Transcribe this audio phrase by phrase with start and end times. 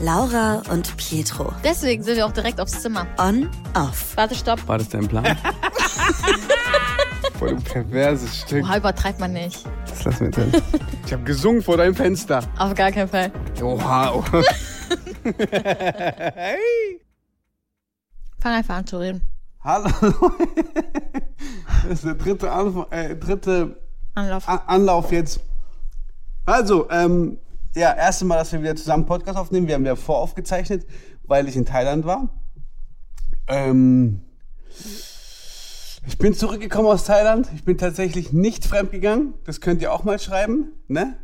[0.00, 1.52] Laura und Pietro.
[1.64, 3.06] Deswegen sind wir auch direkt aufs Zimmer.
[3.18, 4.16] On, off.
[4.16, 4.66] Warte, stopp.
[4.68, 5.24] War das dein Plan?
[7.38, 8.64] Voll du perverses Stück.
[8.64, 9.64] Oha, übertreibt man nicht.
[9.88, 10.52] Was lassen wir drin?
[11.06, 12.40] Ich habe gesungen vor deinem Fenster.
[12.58, 13.30] Auf gar keinen Fall.
[13.62, 14.12] Oha.
[14.12, 14.42] oha.
[18.38, 19.22] Fang einfach an zu reden.
[19.64, 19.90] Hallo.
[21.82, 23.80] Das ist der dritte, Anf äh, dritte
[24.14, 24.48] Anlauf.
[24.48, 25.40] A Anlauf jetzt.
[26.44, 27.38] Also, ähm,
[27.76, 29.68] ja, erste Mal, dass wir wieder zusammen Podcast aufnehmen.
[29.68, 30.86] Wir haben ja voraufgezeichnet,
[31.24, 32.30] weil ich in Thailand war.
[33.48, 34.22] Ähm,
[36.06, 37.48] ich bin zurückgekommen aus Thailand.
[37.54, 39.34] Ich bin tatsächlich nicht fremdgegangen.
[39.44, 41.18] Das könnt ihr auch mal schreiben, ne?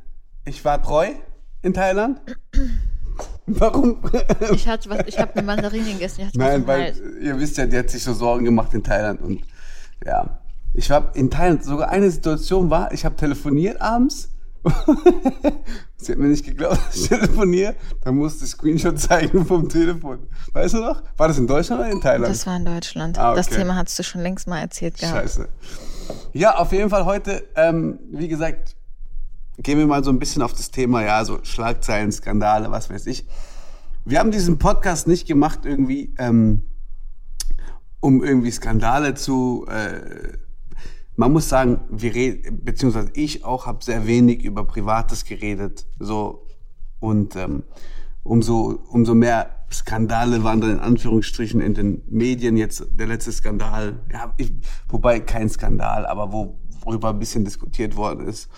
[0.44, 1.08] Ich war treu
[1.62, 2.20] in Thailand.
[3.46, 4.02] Warum?
[4.52, 6.30] Ich hatte was, ich habe eine Mandarine gegessen.
[6.34, 9.42] Nein, weil ihr wisst ja, die hat sich so Sorgen gemacht in Thailand und
[10.04, 10.38] ja.
[10.74, 14.31] Ich war in Thailand, sogar eine Situation war, ich habe telefoniert abends.
[15.96, 17.74] Sie hat mir nicht geglaubt, ich telefoniere.
[18.02, 20.20] Dann musste ich Screenshot zeigen vom Telefon.
[20.52, 21.02] Weißt du noch?
[21.16, 22.28] War das in Deutschland oder in Thailand?
[22.32, 23.18] Das war in Deutschland.
[23.18, 23.58] Ah, Das okay.
[23.58, 25.16] Thema hattest du schon längst mal erzählt gehabt.
[25.16, 25.48] Scheiße.
[26.32, 28.76] Ja, auf jeden Fall heute, ähm, wie gesagt,
[29.58, 33.06] gehen wir mal so ein bisschen auf das Thema, ja, so Schlagzeilen, Skandale, was weiß
[33.06, 33.26] ich.
[34.04, 36.62] Wir haben diesen Podcast nicht gemacht irgendwie, ähm,
[38.00, 39.66] um irgendwie Skandale zu.
[39.68, 40.36] Äh,
[41.16, 46.46] man muss sagen, wir reden, beziehungsweise ich auch habe sehr wenig über Privates geredet, so
[47.00, 47.64] und ähm,
[48.22, 54.00] umso umso mehr Skandale waren dann in Anführungsstrichen in den Medien jetzt der letzte Skandal,
[54.12, 54.52] ja, ich,
[54.88, 58.48] wobei kein Skandal, aber wo, worüber ein bisschen diskutiert worden ist,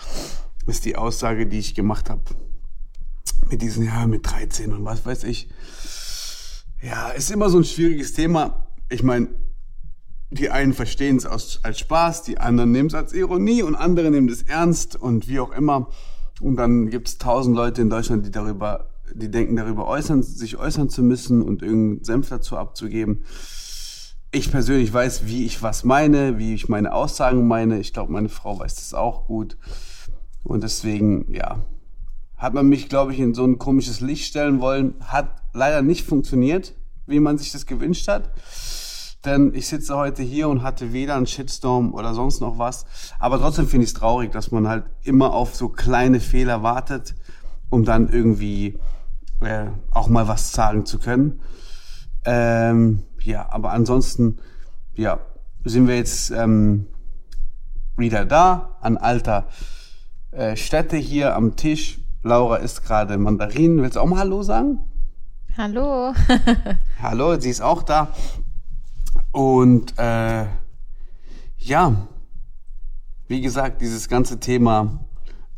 [0.67, 2.23] ist die Aussage, die ich gemacht habe
[3.49, 5.49] mit diesen ja mit 13 und was weiß ich.
[6.81, 8.67] Ja, ist immer so ein schwieriges Thema.
[8.89, 9.29] Ich meine,
[10.29, 14.29] die einen verstehen es als, Spaß, die anderen nehmen es als Ironie und andere nehmen
[14.29, 15.89] es ernst und wie auch immer.
[16.41, 20.57] Und dann gibt es tausend Leute in Deutschland, die darüber, die denken darüber äußern, sich
[20.57, 23.23] äußern zu müssen und irgendeinen Senf dazu abzugeben.
[24.31, 27.79] Ich persönlich weiß, wie ich was meine, wie ich meine Aussagen meine.
[27.79, 29.57] Ich glaube, meine Frau weiß das auch gut.
[30.43, 31.61] Und deswegen, ja,
[32.35, 34.95] hat man mich, glaube ich, in so ein komisches Licht stellen wollen.
[34.99, 36.75] Hat leider nicht funktioniert,
[37.07, 38.31] wie man sich das gewünscht hat.
[39.25, 42.85] Denn ich sitze heute hier und hatte weder einen Shitstorm oder sonst noch was.
[43.19, 47.15] Aber trotzdem finde ich es traurig, dass man halt immer auf so kleine Fehler wartet,
[47.69, 48.79] um dann irgendwie
[49.41, 51.41] äh, auch mal was sagen zu können.
[52.25, 54.37] Ähm, ja, aber ansonsten,
[54.93, 55.19] ja,
[55.63, 56.87] sind wir jetzt ähm,
[57.97, 59.47] wieder da, an alter
[60.31, 61.99] äh, Stätte hier am Tisch.
[62.21, 63.81] Laura isst gerade Mandarinen.
[63.81, 64.79] Willst du auch mal Hallo sagen?
[65.57, 66.13] Hallo.
[67.01, 68.09] Hallo, sie ist auch da.
[69.35, 70.45] Und äh,
[71.57, 72.07] ja,
[73.27, 75.05] wie gesagt, dieses ganze Thema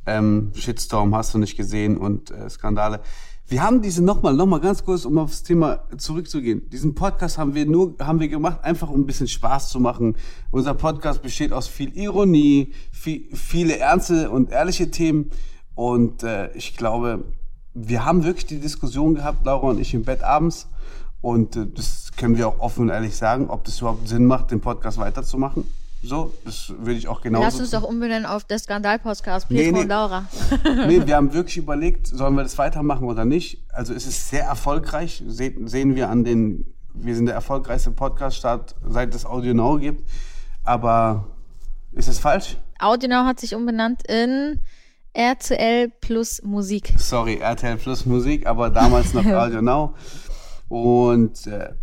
[0.08, 3.02] ähm, Shitstorm hast du nicht gesehen und äh, Skandale.
[3.48, 6.68] Wir haben diese nochmal, nochmal ganz kurz, um auf das Thema zurückzugehen.
[6.72, 10.16] Diesen Podcast haben wir nur, haben wir gemacht, einfach um ein bisschen Spaß zu machen.
[10.50, 15.30] Unser Podcast besteht aus viel Ironie, viel, viele ernste und ehrliche Themen.
[15.76, 17.26] Und äh, ich glaube,
[17.76, 20.68] wir haben wirklich die Diskussion gehabt, Laura und ich im Bett abends.
[21.22, 24.52] Und äh, das können wir auch offen und ehrlich sagen, ob das überhaupt Sinn macht,
[24.52, 25.66] den Podcast weiterzumachen.
[26.04, 27.44] So, das würde ich auch genauso.
[27.44, 29.50] Lass uns doch umbenennen auf der Skandal-Podcast.
[29.50, 29.82] Nee, Pietro nee.
[29.82, 30.26] und Laura.
[30.88, 33.64] nee, wir haben wirklich überlegt, sollen wir das weitermachen oder nicht.
[33.74, 38.76] Also es ist sehr erfolgreich, Se sehen wir an den, wir sind der erfolgreichste Podcast-Start,
[38.88, 40.08] seit es Audio Now gibt.
[40.64, 41.28] Aber
[41.94, 42.58] ist es falsch?
[42.80, 44.60] Audionow hat sich umbenannt in
[45.14, 46.94] RTL plus Musik.
[46.98, 49.96] Sorry, RTL Plus Musik, aber damals noch Audio Now.
[50.70, 51.74] Und äh,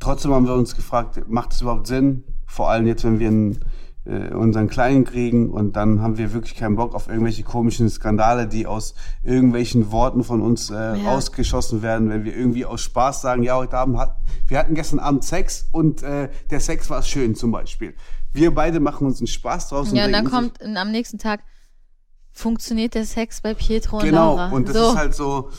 [0.00, 2.24] trotzdem haben wir uns gefragt, macht es überhaupt Sinn?
[2.46, 3.60] Vor allem jetzt, wenn wir einen,
[4.04, 8.48] äh, unseren Kleinen kriegen und dann haben wir wirklich keinen Bock auf irgendwelche komischen Skandale,
[8.48, 13.42] die aus irgendwelchen Worten von uns äh, rausgeschossen werden, wenn wir irgendwie aus Spaß sagen,
[13.42, 14.16] ja, heute Abend hat,
[14.48, 17.94] wir hatten gestern Abend Sex und äh, der Sex war schön zum Beispiel.
[18.32, 19.92] Wir beide machen uns einen Spaß draus.
[19.92, 21.40] Ja, und dann denken sich- kommt am nächsten Tag,
[22.32, 24.48] funktioniert der Sex bei Pietro und Genau, Laura.
[24.50, 24.88] und das so.
[24.90, 25.50] ist halt so,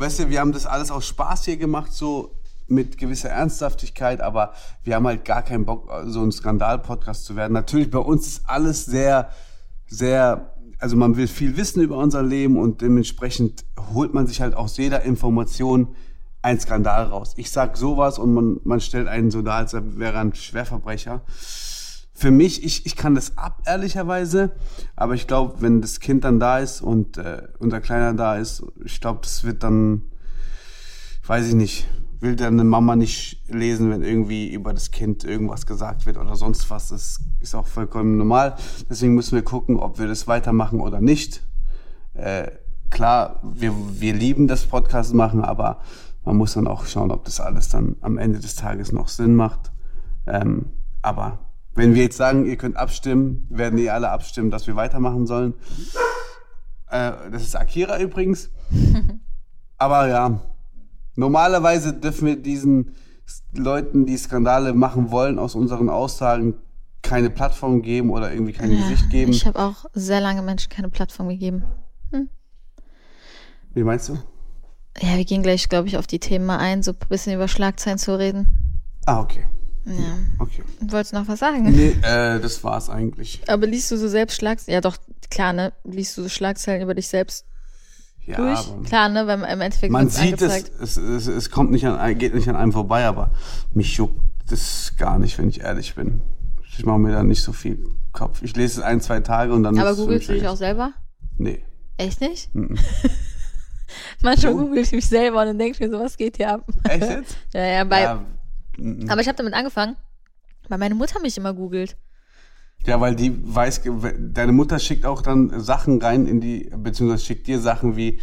[0.00, 2.34] weißt du, wir haben das alles aus Spaß hier gemacht, so
[2.68, 4.52] mit gewisser Ernsthaftigkeit, aber
[4.82, 7.52] wir haben halt gar keinen Bock, so ein Skandal-Podcast zu werden.
[7.52, 9.30] Natürlich, bei uns ist alles sehr,
[9.86, 14.54] sehr, also man will viel wissen über unser Leben und dementsprechend holt man sich halt
[14.54, 15.88] aus jeder Information
[16.42, 17.34] ein Skandal raus.
[17.36, 21.22] Ich sag sowas und man, man stellt einen so dar, als wäre er ein Schwerverbrecher
[22.20, 24.50] für mich, ich, ich kann das ab, ehrlicherweise.
[24.94, 28.62] Aber ich glaube, wenn das Kind dann da ist und äh, unser Kleiner da ist,
[28.84, 30.02] ich glaube, das wird dann,
[31.26, 31.88] weiß ich nicht,
[32.20, 36.36] will dann eine Mama nicht lesen, wenn irgendwie über das Kind irgendwas gesagt wird oder
[36.36, 36.88] sonst was.
[36.88, 38.54] Das ist auch vollkommen normal.
[38.90, 41.42] Deswegen müssen wir gucken, ob wir das weitermachen oder nicht.
[42.12, 42.48] Äh,
[42.90, 45.80] klar, wir, wir lieben das Podcast machen, aber
[46.26, 49.34] man muss dann auch schauen, ob das alles dann am Ende des Tages noch Sinn
[49.34, 49.72] macht.
[50.26, 50.66] Ähm,
[51.00, 51.38] aber
[51.74, 55.54] wenn wir jetzt sagen, ihr könnt abstimmen, werden die alle abstimmen, dass wir weitermachen sollen.
[56.88, 58.50] Äh, das ist Akira übrigens.
[59.78, 60.40] aber ja,
[61.14, 62.94] normalerweise dürfen wir diesen
[63.52, 66.54] Leuten, die Skandale machen wollen, aus unseren Aussagen
[67.02, 69.32] keine Plattform geben oder irgendwie kein Ja, Gesicht geben.
[69.32, 71.64] Ich habe auch sehr lange Menschen keine Plattform gegeben.
[73.72, 74.18] Wie meinst du?
[75.00, 77.46] Ja, wir gehen gleich, glaube ich, auf die Themen mal ein, so ein bisschen über
[77.46, 78.82] Schlagzeilen zu reden.
[79.06, 79.46] Ah, okay.
[79.86, 80.18] Ja.
[80.38, 80.62] Okay.
[80.80, 81.62] Wolltest du noch was sagen?
[81.70, 83.40] Nee, äh, das war's eigentlich.
[83.46, 84.74] Aber liest du so selbst Schlagzeilen?
[84.74, 84.96] Ja, doch,
[85.30, 85.72] klar, ne?
[85.84, 87.46] Liest du so Schlagzeilen über dich selbst
[88.26, 88.60] Ja, durch?
[88.84, 89.26] Klar, ne?
[89.26, 92.56] Weil im Endeffekt man sieht es, es, es, es kommt nicht an, geht nicht an
[92.56, 93.30] einem vorbei, aber
[93.72, 96.20] mich juckt das gar nicht, wenn ich ehrlich bin.
[96.76, 98.42] Ich mache mir da nicht so viel Kopf.
[98.42, 100.92] Ich lese es ein, zwei Tage und dann Aber googelst du dich auch selber?
[101.36, 101.64] Nee.
[101.96, 102.54] Echt nicht?
[102.54, 102.78] Mhm.
[104.22, 106.66] Manchmal google ich mich selber und dann denke ich mir so, was geht hier ab?
[106.84, 107.36] Echt jetzt?
[107.54, 108.24] Ja, ja, bei, ja,
[108.80, 109.10] mhm.
[109.10, 109.96] aber ich habe damit angefangen,
[110.68, 111.96] weil meine Mutter mich immer googelt.
[112.86, 113.82] ja, weil die weiß,
[114.18, 118.20] deine Mutter schickt auch dann Sachen rein in die, beziehungsweise schickt dir Sachen wie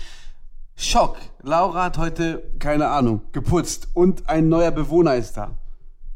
[0.75, 1.17] Schock.
[1.41, 5.57] Laura hat heute, keine Ahnung, geputzt und ein neuer Bewohner ist da.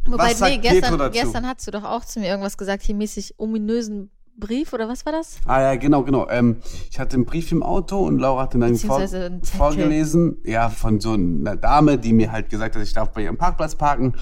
[0.05, 2.95] Wobei, Was sagt nee, gestern, gestern hast du doch auch zu mir irgendwas gesagt, hier
[2.95, 4.09] mäßig ominösen
[4.41, 5.37] Brief oder was war das?
[5.45, 6.29] Ah ja, genau, genau.
[6.29, 6.57] Ähm,
[6.89, 9.01] ich hatte einen Brief im Auto und Laura hat den dann vor,
[9.43, 10.39] vorgelesen.
[10.43, 13.75] Ja, von so einer Dame, die mir halt gesagt hat, ich darf bei ihrem Parkplatz
[13.75, 14.15] parken.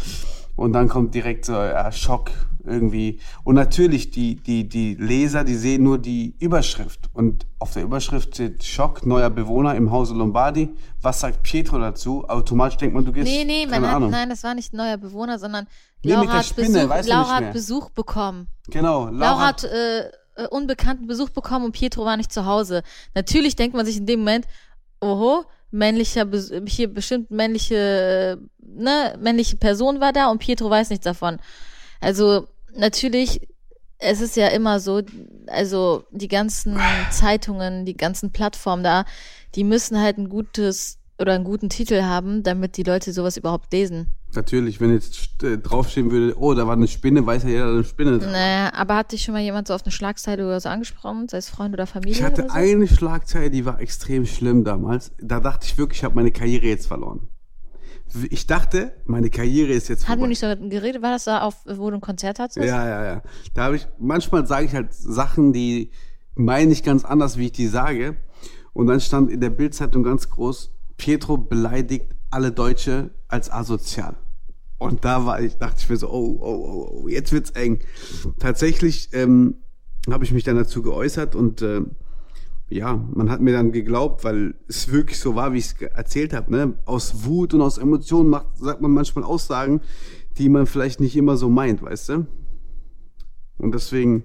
[0.56, 2.30] Und dann kommt direkt so ja, Schock
[2.64, 3.20] irgendwie.
[3.44, 7.10] Und natürlich, die, die, die Leser, die sehen nur die Überschrift.
[7.14, 10.70] Und auf der Überschrift steht Schock, neuer Bewohner im Hause Lombardi.
[11.02, 12.28] Was sagt Pietro dazu?
[12.28, 14.12] Automatisch denkt man, du gehst, Nee, nee, man keine hat, Ahnung.
[14.12, 15.68] nein, das war nicht neuer Bewohner, sondern
[16.04, 17.54] Nee, Laura, hat, Spinne, Besuch, Laura hat.
[17.54, 18.48] Besuch bekommen.
[18.70, 20.00] Genau, Laura, Laura hat äh,
[20.36, 22.84] äh, unbekannten Besuch bekommen und Pietro war nicht zu Hause.
[23.16, 24.46] Natürlich denkt man sich in dem Moment,
[25.02, 26.26] oho, männlicher,
[26.66, 31.38] hier bestimmt männliche, äh, ne, männliche Person war da und Pietro weiß nichts davon.
[32.00, 33.48] Also natürlich,
[33.98, 35.02] es ist ja immer so,
[35.48, 36.80] also die ganzen
[37.12, 39.06] Zeitungen, die ganzen Plattformen da,
[39.56, 43.74] die müssen halt ein gutes oder einen guten Titel haben, damit die Leute sowas überhaupt
[43.74, 44.08] lesen.
[44.36, 47.84] Natürlich, wenn jetzt äh, draufstehen würde, oh, da war eine Spinne, weiß ja jeder, eine
[47.84, 48.18] Spinne.
[48.18, 51.40] Naja, aber hat dich schon mal jemand so auf eine Schlagzeile oder so angesprochen, sei
[51.40, 52.14] es Freund oder Familie?
[52.14, 52.54] Ich hatte so?
[52.54, 55.12] eine Schlagzeile, die war extrem schlimm damals.
[55.20, 57.28] Da dachte ich wirklich, ich habe meine Karriere jetzt verloren.
[58.30, 60.56] Ich dachte, meine Karriere ist jetzt Hatten wir vorbei.
[60.56, 61.02] nicht so geredet?
[61.02, 62.58] War das da auf, wo du ein Konzert hattest?
[62.58, 63.22] Ja, ja, ja.
[63.54, 65.92] Da habe ich, manchmal sage ich halt Sachen, die
[66.36, 68.18] meine ich ganz anders, wie ich die sage.
[68.74, 74.16] Und dann stand in der Bildzeitung ganz groß, Pietro beleidigt alle Deutsche als asozial.
[74.78, 77.80] Und da war ich, dachte ich mir so, oh, oh, oh, oh jetzt wird's eng.
[78.40, 79.58] Tatsächlich ähm,
[80.10, 81.82] habe ich mich dann dazu geäußert und äh,
[82.70, 86.34] ja, man hat mir dann geglaubt, weil es wirklich so war, wie ich es erzählt
[86.34, 86.52] habe.
[86.52, 86.74] Ne?
[86.86, 89.82] Aus Wut und aus Emotionen macht, sagt man manchmal Aussagen,
[90.38, 92.28] die man vielleicht nicht immer so meint, weißt du?
[93.58, 94.24] Und deswegen,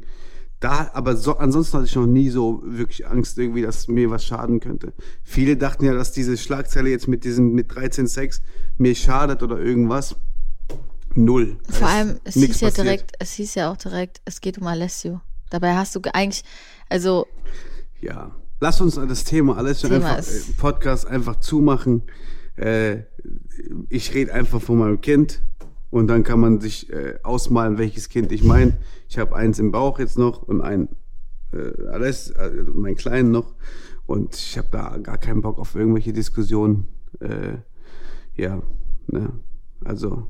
[0.61, 4.25] da, aber so, ansonsten hatte ich noch nie so wirklich Angst irgendwie, dass mir was
[4.25, 4.93] schaden könnte.
[5.23, 8.41] Viele dachten ja, dass diese Schlagzeile jetzt mit diesem, mit 13.6
[8.79, 10.17] mir schadet oder irgendwas.
[11.17, 11.59] Null.
[11.71, 12.77] Vor allem, es hieß ja passiert.
[12.87, 15.21] direkt, es hieß ja auch direkt, es geht um Alessio.
[15.51, 16.43] Dabei hast du ge- eigentlich,
[16.89, 17.27] also,
[18.05, 18.33] Ja.
[18.61, 22.03] Lass uns das Thema alles Thema einfach ist- äh, Podcast einfach zumachen.
[22.57, 23.05] Äh,
[23.89, 25.43] ich rede einfach von meinem Kind
[25.91, 28.77] und dann kann man sich äh, ausmalen, welches Kind ich meine.
[29.09, 30.89] Ich habe eins im Bauch jetzt noch und ein
[31.53, 33.55] äh, alles, äh, mein Kleinen noch
[34.07, 36.87] und ich habe da gar keinen Bock auf irgendwelche Diskussionen.
[37.21, 37.59] Äh,
[38.37, 38.61] ja,
[39.07, 39.33] ne?
[39.85, 40.29] also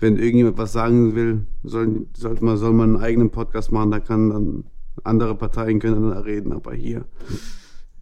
[0.00, 4.00] wenn irgendjemand was sagen will, soll, sollte man, soll man einen eigenen Podcast machen, da
[4.00, 4.64] kann dann
[5.02, 7.06] andere Parteien können dann da reden, aber hier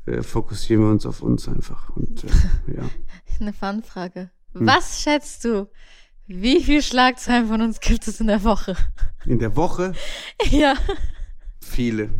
[0.07, 1.91] äh, fokussieren wir uns auf uns einfach.
[1.97, 2.29] Und äh,
[2.77, 2.83] ja.
[3.41, 4.31] eine Fanfrage.
[4.53, 4.67] Hm.
[4.67, 5.69] Was schätzt du?
[6.27, 8.77] Wie viel Schlagzeilen von uns gibt es in der Woche?
[9.27, 9.93] In der Woche
[10.51, 10.75] ja,
[11.61, 12.11] viele.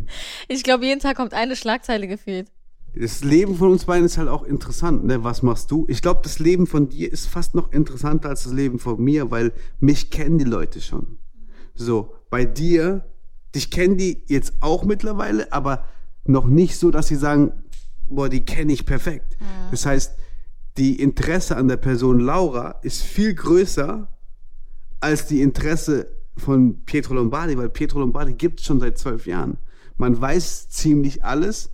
[0.47, 2.47] ich glaube, jeden Tag kommt eine Schlagzeile gefühlt.
[2.95, 5.23] Das Leben von uns beiden ist halt auch interessant, ne?
[5.23, 5.85] Was machst du?
[5.89, 9.31] Ich glaube, das Leben von dir ist fast noch interessanter als das Leben von mir,
[9.31, 11.17] weil mich kennen die Leute schon.
[11.73, 13.03] So, bei dir,
[13.55, 15.85] dich kennen die jetzt auch mittlerweile, aber
[16.25, 17.51] noch nicht so, dass sie sagen,
[18.07, 19.37] boah, die kenne ich perfekt.
[19.71, 20.13] Das heißt,
[20.77, 24.07] die Interesse an der Person Laura ist viel größer
[24.99, 26.07] als die Interesse
[26.37, 29.57] von Pietro Lombardi, weil Pietro Lombardi gibt es schon seit zwölf Jahren.
[29.97, 31.69] Man weiß ziemlich alles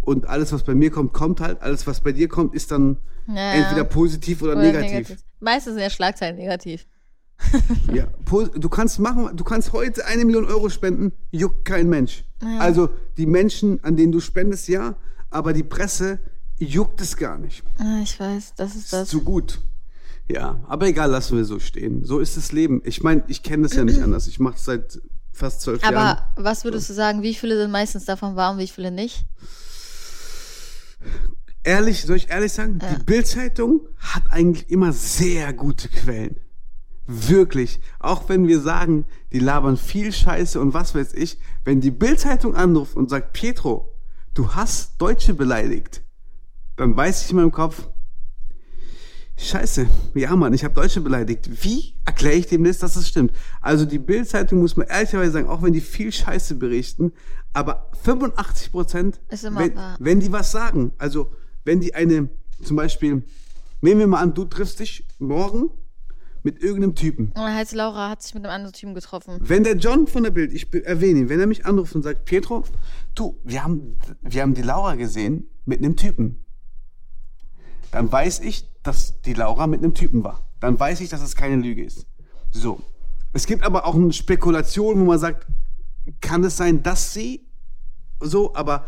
[0.00, 1.60] und alles, was bei mir kommt, kommt halt.
[1.60, 3.52] Alles, was bei dir kommt, ist dann Ja.
[3.52, 5.16] entweder positiv oder, Oder negativ.
[5.40, 6.86] Meistens sind ja Schlagzeilen negativ.
[7.92, 12.24] Ja, du kannst machen, du kannst heute eine Million Euro spenden, juckt kein Mensch.
[12.58, 14.96] Also die Menschen, an denen du spendest, ja,
[15.30, 16.18] aber die Presse
[16.58, 17.62] juckt es gar nicht.
[17.78, 19.08] Ah, ich weiß, das ist das.
[19.08, 19.60] Zu gut.
[20.28, 22.04] Ja, aber egal, lassen wir so stehen.
[22.04, 22.80] So ist das Leben.
[22.84, 24.26] Ich meine, ich kenne das ja nicht anders.
[24.28, 25.00] Ich mache es seit
[25.32, 25.94] fast zwölf Jahren.
[25.94, 29.24] Aber was würdest du sagen, wie viele sind meistens davon wahr und wie viele nicht?
[31.64, 32.94] Ehrlich, soll ich ehrlich sagen, Ja.
[32.94, 36.36] die Bild-Zeitung hat eigentlich immer sehr gute Quellen.
[37.12, 37.80] Wirklich.
[37.98, 42.54] Auch wenn wir sagen, die labern viel Scheiße und was weiß ich, wenn die Bild-Zeitung
[42.54, 43.94] anruft und sagt, Pietro,
[44.34, 46.02] du hast Deutsche beleidigt,
[46.76, 47.88] dann weiß ich in meinem Kopf,
[49.36, 51.64] Scheiße, ja Mann, ich habe Deutsche beleidigt.
[51.64, 53.32] Wie erkläre ich dem das, dass das stimmt?
[53.60, 57.12] Also die Bild-Zeitung muss man ehrlicherweise sagen, auch wenn die viel Scheiße berichten,
[57.52, 61.32] aber 85 Prozent, wenn, wenn die was sagen, also
[61.64, 62.28] wenn die eine,
[62.62, 63.24] zum Beispiel,
[63.80, 65.70] nehmen wir mal an, du triffst dich morgen
[66.42, 67.26] mit irgendeinem Typen.
[67.28, 69.38] Und dann heißt Laura hat sich mit einem anderen Typen getroffen.
[69.40, 72.24] Wenn der John von der Bild, ich erwähne ihn, wenn er mich anruft und sagt,
[72.24, 72.64] Pietro,
[73.14, 76.44] du, wir haben, wir haben die Laura gesehen mit einem Typen.
[77.90, 80.50] Dann weiß ich, dass die Laura mit einem Typen war.
[80.60, 82.06] Dann weiß ich, dass es keine Lüge ist.
[82.50, 82.80] So.
[83.32, 85.46] Es gibt aber auch eine Spekulation, wo man sagt,
[86.20, 87.46] kann es sein, dass sie
[88.20, 88.86] so, aber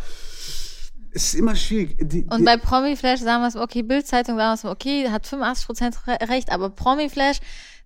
[1.15, 1.97] es ist immer schwierig.
[2.01, 5.27] Die, Und die, bei Promiflash sagen wir es, okay, Bildzeitung sagen wir es, okay, hat
[5.27, 7.39] 85% re- recht, aber Promiflash,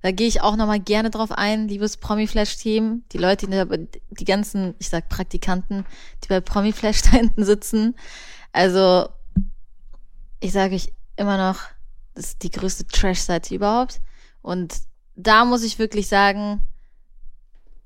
[0.03, 4.75] da gehe ich auch nochmal gerne drauf ein, liebes Promiflash-Team, die Leute, die, die ganzen,
[4.79, 5.85] ich sag Praktikanten,
[6.25, 7.97] die bei Promiflash da hinten sitzen.
[8.53, 9.09] Also,
[10.41, 11.61] ich sage euch immer noch,
[12.15, 14.01] das ist die größte Trash-Seite überhaupt.
[14.41, 14.75] Und
[15.17, 16.61] da muss ich wirklich sagen,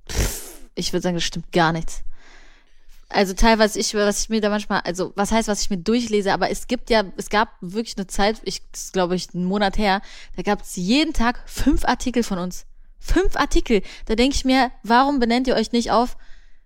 [0.09, 2.03] pff, ich würde sagen, das stimmt gar nichts.
[3.13, 6.33] Also teilweise ich, was ich mir da manchmal, also was heißt, was ich mir durchlese,
[6.33, 10.03] aber es gibt ja, es gab wirklich eine Zeit, ich, glaube ich, einen Monat her,
[10.37, 12.67] da gab es jeden Tag fünf Artikel von uns.
[12.99, 13.83] Fünf Artikel.
[14.07, 16.17] Da denke ich mir, warum benennt ihr euch nicht auf,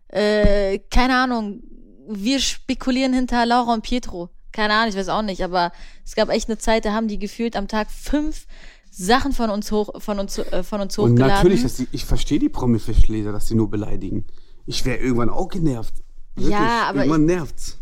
[0.09, 1.63] äh, keine Ahnung,
[2.09, 4.31] wir spekulieren hinter Laura und Pietro.
[4.53, 5.73] Keine Ahnung, ich weiß auch nicht, aber
[6.05, 8.47] es gab echt eine Zeit, da haben die gefühlt am Tag fünf
[8.91, 11.35] Sachen von uns hoch, von uns, äh, von uns und hochgeladen.
[11.35, 14.25] natürlich, dass die, ich verstehe die Promi-Fischleser, dass sie nur beleidigen.
[14.65, 15.95] Ich wäre irgendwann auch genervt.
[16.37, 16.51] Wirklich.
[16.53, 17.79] Ja, aber Irgendwann nervt's.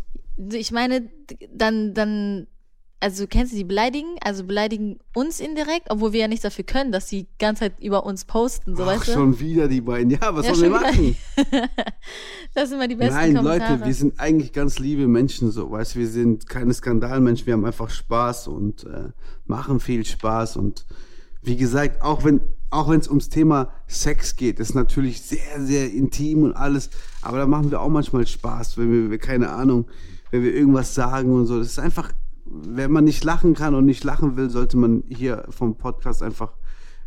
[0.53, 1.09] ich meine,
[1.53, 2.47] dann, dann,
[3.01, 4.15] also kennst du die beleidigen?
[4.21, 7.79] Also beleidigen uns indirekt, obwohl wir ja nichts dafür können, dass sie die ganze Zeit
[7.81, 9.11] über uns posten, so Ach, weißt du?
[9.13, 10.09] schon wieder die beiden.
[10.11, 11.17] Ja, was Ja, sollen wir machen?
[12.53, 13.73] Das sind immer die besten Nein, Kommentare.
[13.73, 17.53] Leute, wir sind eigentlich ganz liebe Menschen, so, weißt du, wir sind keine Skandalmenschen, wir
[17.53, 19.09] haben einfach Spaß und äh,
[19.45, 20.85] machen viel Spaß und
[21.41, 22.39] wie gesagt, auch wenn
[22.71, 26.89] auch wenn es ums Thema Sex geht, ist natürlich sehr sehr intim und alles,
[27.25, 29.85] aber da machen wir auch manchmal Spaß, wenn wir, keine Ahnung,
[30.31, 31.57] wenn wir irgendwas sagen und so.
[31.57, 32.11] Das ist einfach,
[32.45, 36.53] wenn man nicht lachen kann und nicht lachen will, sollte man hier vom Podcast einfach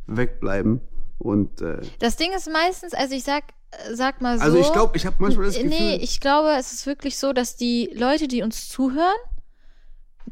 [0.07, 0.81] wegbleiben
[1.19, 4.45] und äh, Das Ding ist meistens, also ich sag, äh, sag mal so.
[4.45, 7.33] also ich glaube, ich habe manchmal das Gefühl, Nee, ich glaube, es ist wirklich so,
[7.33, 9.17] dass die Leute, die uns zuhören,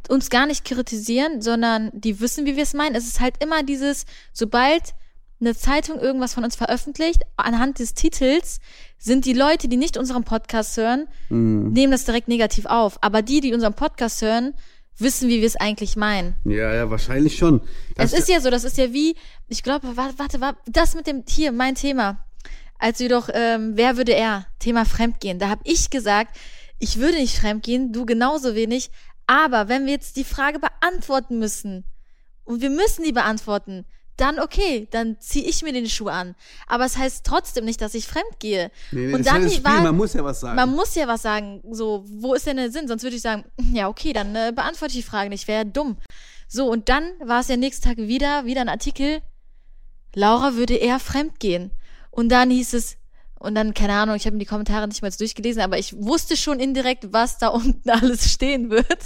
[0.09, 2.95] uns gar nicht kritisieren, sondern die wissen, wie wir es meinen.
[2.95, 4.95] Es ist halt immer dieses, sobald
[5.41, 8.61] eine Zeitung irgendwas von uns veröffentlicht, anhand des Titels
[8.99, 11.73] sind die Leute, die nicht unseren Podcast hören, Mhm.
[11.73, 12.99] nehmen das direkt negativ auf.
[13.03, 14.55] Aber die, die unseren Podcast hören,
[14.99, 16.35] wissen, wie wir es eigentlich meinen.
[16.45, 17.61] ja, ja, wahrscheinlich schon.
[17.97, 19.15] Das Es ist ja so, das ist ja wie,
[19.49, 22.25] ich glaube, warte, warte, warte, das mit dem, hier, mein Thema.
[22.79, 24.47] Als wir doch, ähm, wer würde er?
[24.59, 25.39] Thema Fremdgehen.
[25.39, 26.37] Da habe ich gesagt,
[26.79, 28.91] ich würde nicht fremdgehen, du genauso wenig.
[29.27, 31.85] Aber wenn wir jetzt die Frage beantworten müssen,
[32.45, 33.85] und wir müssen die beantworten,
[34.17, 36.35] dann okay, dann ziehe ich mir den Schuh an.
[36.67, 38.71] Aber es heißt trotzdem nicht, dass ich fremdgehe.
[38.91, 40.57] Nee, nee, und das dann ja das war, man muss ja was sagen.
[40.57, 41.63] man muss ja was sagen.
[41.71, 42.89] So, wo ist denn der Sinn?
[42.89, 45.47] Sonst würde ich sagen, ja, okay, dann äh, beantworte ich die Frage nicht.
[45.49, 45.99] Wäre ja dumm.
[46.49, 49.21] So, und dann war es ja nächsten Tag wieder, wieder ein Artikel.
[50.15, 51.71] Laura würde eher fremd gehen.
[52.11, 52.97] Und dann hieß es,
[53.47, 56.37] und dann, keine Ahnung, ich habe mir die Kommentare nicht mal durchgelesen, aber ich wusste
[56.37, 58.99] schon indirekt, was da unten alles stehen wird.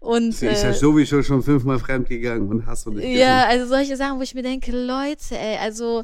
[0.00, 3.46] Und Sie ist ja äh, sowieso schon fünfmal fremd gegangen und hast du nicht ja,
[3.46, 6.02] also solche Sachen, wo ich mir denke, Leute, ey, also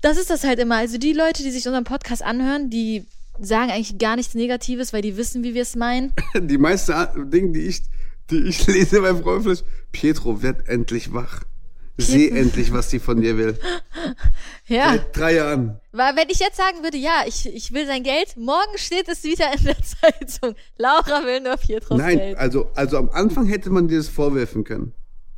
[0.00, 0.76] das ist das halt immer.
[0.76, 3.06] Also die Leute, die sich unseren Podcast anhören, die
[3.40, 6.12] sagen eigentlich gar nichts Negatives, weil die wissen, wie wir es meinen.
[6.40, 6.94] Die meisten
[7.30, 7.82] Dinge, die ich,
[8.30, 11.42] die ich lese beim Freundfleisch, Pietro, werd endlich wach.
[11.98, 13.58] Seh endlich, was die von dir will.
[14.68, 15.80] Ja, Seit drei Jahren.
[15.92, 19.22] weil wenn ich jetzt sagen würde, ja, ich, ich will sein Geld, morgen steht es
[19.22, 20.56] wieder in der Zeitung.
[20.76, 22.36] Laura will nur Pietros Nein, Geld.
[22.38, 24.92] also, also am Anfang hätte man dir das vorwerfen können.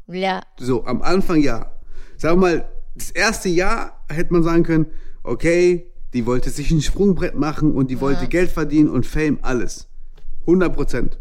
[0.07, 1.71] Ja, So, am Anfang ja.
[2.17, 4.87] Sag mal, das erste Jahr hätte man sagen können,
[5.25, 9.88] okay, die wollte sich ein Sprungbrett machen und die wollte Geld verdienen und Fame, alles.
[10.47, 11.19] 100 Prozent.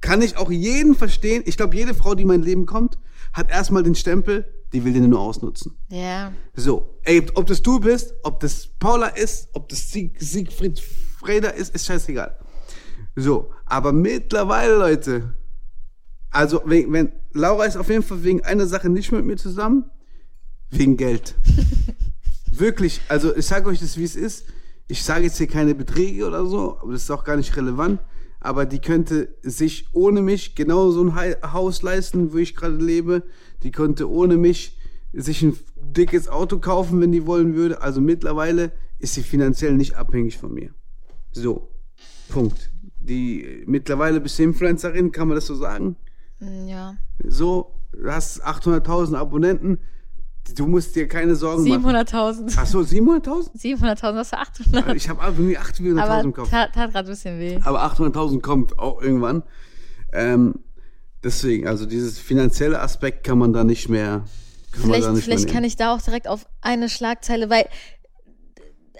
[0.00, 1.42] Kann ich auch jeden verstehen.
[1.44, 2.98] Ich glaube, jede Frau, die in mein Leben kommt,
[3.34, 5.76] hat erstmal den Stempel, die will den nur ausnutzen.
[5.88, 6.32] ja.
[6.54, 11.48] So, ey, ob das du bist, ob das Paula ist, ob das Sieg, Siegfried Freda
[11.50, 12.36] ist, ist scheißegal.
[13.16, 15.34] So, aber mittlerweile, Leute,
[16.30, 19.84] also wenn, wenn Laura ist auf jeden Fall wegen einer Sache nicht mit mir zusammen,
[20.70, 21.36] wegen Geld.
[22.50, 24.46] Wirklich, also ich sage euch das, wie es ist.
[24.88, 28.00] Ich sage jetzt hier keine Beträge oder so, aber das ist auch gar nicht relevant.
[28.40, 31.14] Aber die könnte sich ohne mich genau so ein
[31.52, 33.22] Haus leisten, wo ich gerade lebe.
[33.64, 34.78] Die könnte ohne mich
[35.12, 37.82] sich ein dickes Auto kaufen, wenn die wollen würde.
[37.82, 40.70] Also mittlerweile ist sie finanziell nicht abhängig von mir.
[41.32, 41.68] So,
[42.28, 42.70] Punkt.
[42.98, 45.96] Die mittlerweile bist du Influencerin, kann man das so sagen?
[46.40, 46.96] Mm, Ja.
[47.26, 49.78] So, du hast 800.000 Abonnenten.
[50.56, 51.84] Du musst dir keine Sorgen machen.
[51.86, 52.54] 700.000.
[52.58, 53.56] Ach so, 700.000?
[53.56, 54.94] 700.000, was für 800?
[54.94, 56.50] Ich habe irgendwie 800.000 im Aber Kopf.
[56.50, 57.58] tat, tat gerade ein bisschen weh.
[57.64, 59.42] Aber 800.000 kommt auch irgendwann.
[60.12, 60.54] Ähm,
[61.24, 64.24] deswegen, also dieses finanzielle Aspekt kann man da nicht mehr.
[64.72, 67.66] Kann Vielleicht, nicht vielleicht mehr kann ich da auch direkt auf eine Schlagzeile, weil,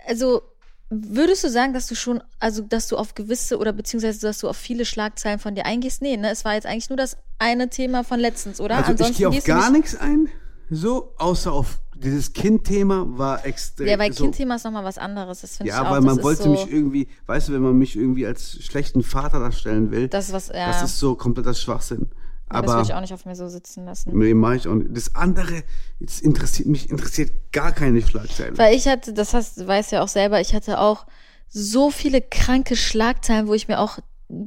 [0.07, 0.43] also,
[0.91, 4.49] würdest du sagen, dass du schon, also, dass du auf gewisse oder beziehungsweise, dass du
[4.49, 6.03] auf viele Schlagzeilen von dir eingehst?
[6.03, 6.31] Nee, ne?
[6.31, 8.87] Es war jetzt eigentlich nur das eine Thema von letztens, oder?
[8.87, 10.29] Also ich gehe auf gar nicht- nichts ein,
[10.71, 13.87] so, außer auf dieses Kind-Thema war extrem.
[13.87, 15.41] Ja, weil so, Kindthema ist nochmal was anderes.
[15.43, 15.91] Das finde ich Ja, auch.
[15.93, 19.41] weil man wollte so, mich irgendwie, weißt du, wenn man mich irgendwie als schlechten Vater
[19.41, 20.67] darstellen will, Das ist was, ja.
[20.69, 22.09] das ist so kompletter Schwachsinn.
[22.53, 24.17] ja, das will ich Aber auch nicht auf mir so sitzen lassen.
[24.19, 24.97] nee, mache ich auch nicht.
[24.97, 25.63] Das andere,
[26.01, 28.57] das interessiert mich, interessiert gar keine Schlagzeile.
[28.59, 31.07] Weil ich hatte, das hast, du weißt ja auch selber, ich hatte auch
[31.49, 33.99] so viele kranke Schlagzeilen, wo ich mir auch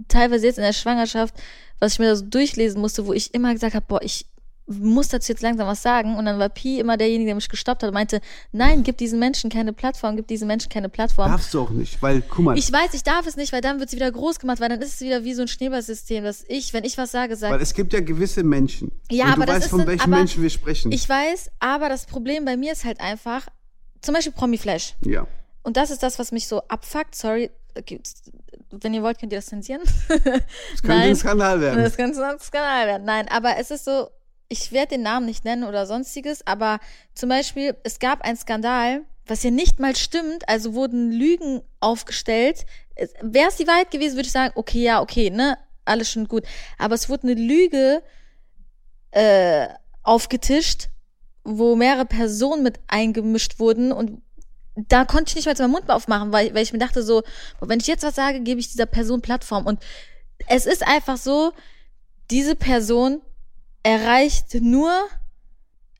[0.08, 1.34] teilweise jetzt in der Schwangerschaft,
[1.80, 4.26] was ich mir da so durchlesen musste, wo ich immer gesagt habe, boah, ich
[4.68, 6.16] muss dazu jetzt langsam was sagen.
[6.18, 8.20] Und dann war Pi immer derjenige, der mich gestoppt hat und meinte,
[8.52, 11.32] nein, gib diesen Menschen keine Plattform, gib diesen Menschen keine Plattform.
[11.32, 13.80] Darfst du auch nicht, weil, guck mal, Ich weiß, ich darf es nicht, weil dann
[13.80, 16.44] wird es wieder groß gemacht, weil dann ist es wieder wie so ein Schneeballsystem, dass
[16.48, 18.92] ich, wenn ich was sage, sage, weil es gibt ja gewisse Menschen.
[19.10, 20.92] Ja, und aber du das weißt, ist von dann- welchen Menschen wir sprechen.
[20.92, 23.48] ich weiß, aber das Problem bei mir ist halt einfach,
[24.02, 24.96] zum Beispiel Promiflash.
[25.02, 25.26] ja.
[25.64, 27.14] Und das ist das, was mich so abfuckt.
[27.14, 28.00] Sorry, okay,
[28.72, 29.82] wenn ihr wollt, könnt ihr das zensieren.
[30.08, 31.84] Das könnte ein Skandal werden.
[31.84, 33.04] Das könnte ein Skandal werden.
[33.06, 34.08] Nein, aber es ist so,
[34.50, 36.80] ich werde den Namen nicht nennen oder sonstiges, aber
[37.14, 42.66] zum Beispiel, es gab einen Skandal, was ja nicht mal stimmt, also wurden Lügen aufgestellt.
[43.22, 46.46] Wäre es die Wahrheit gewesen, würde ich sagen, okay, ja, okay, ne, alles schon gut.
[46.78, 48.02] Aber es wurde eine Lüge
[49.12, 49.68] äh,
[50.04, 50.90] aufgetischt,
[51.44, 54.22] wo mehrere Personen mit eingemischt wurden und
[54.76, 57.24] da konnte ich nicht mal meinen Mund aufmachen, weil, weil ich mir dachte so,
[57.62, 59.66] wenn ich jetzt was sage, gebe ich dieser Person Plattform.
[59.66, 59.80] Und
[60.48, 61.52] es ist einfach so,
[62.30, 63.22] diese Person
[63.88, 64.92] erreicht nur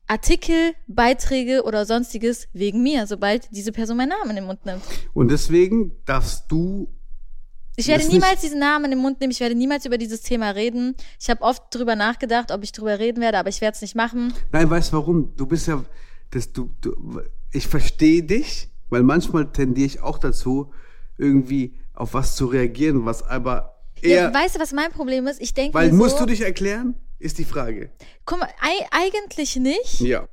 [0.06, 4.82] Artikel, Beiträge oder sonstiges wegen mir, sobald diese Person meinen Namen in den Mund nimmt.
[5.14, 6.88] Und deswegen darfst du,
[7.76, 10.50] Ich werde niemals diesen Namen in den Mund nehmen, ich werde niemals über dieses Thema
[10.50, 10.96] reden.
[11.18, 13.94] Ich habe oft drüber nachgedacht, ob ich drüber reden werde, aber ich werde es nicht
[13.94, 14.34] machen.
[14.52, 15.34] nein, weißt du warum?
[15.36, 15.82] Du bist ja,
[16.30, 17.22] das, du, du,
[17.52, 20.72] ich verstehe dich, weil manchmal tendiere ich auch dazu,
[21.16, 25.40] irgendwie auf was zu reagieren, was aber eher, Ja, weißt du, was mein Problem ist?
[25.40, 27.90] Ich denke weil musst so, du dich erklären, ist die Frage.
[28.24, 30.28] guck mal, ei- eigentlich nicht, Ja.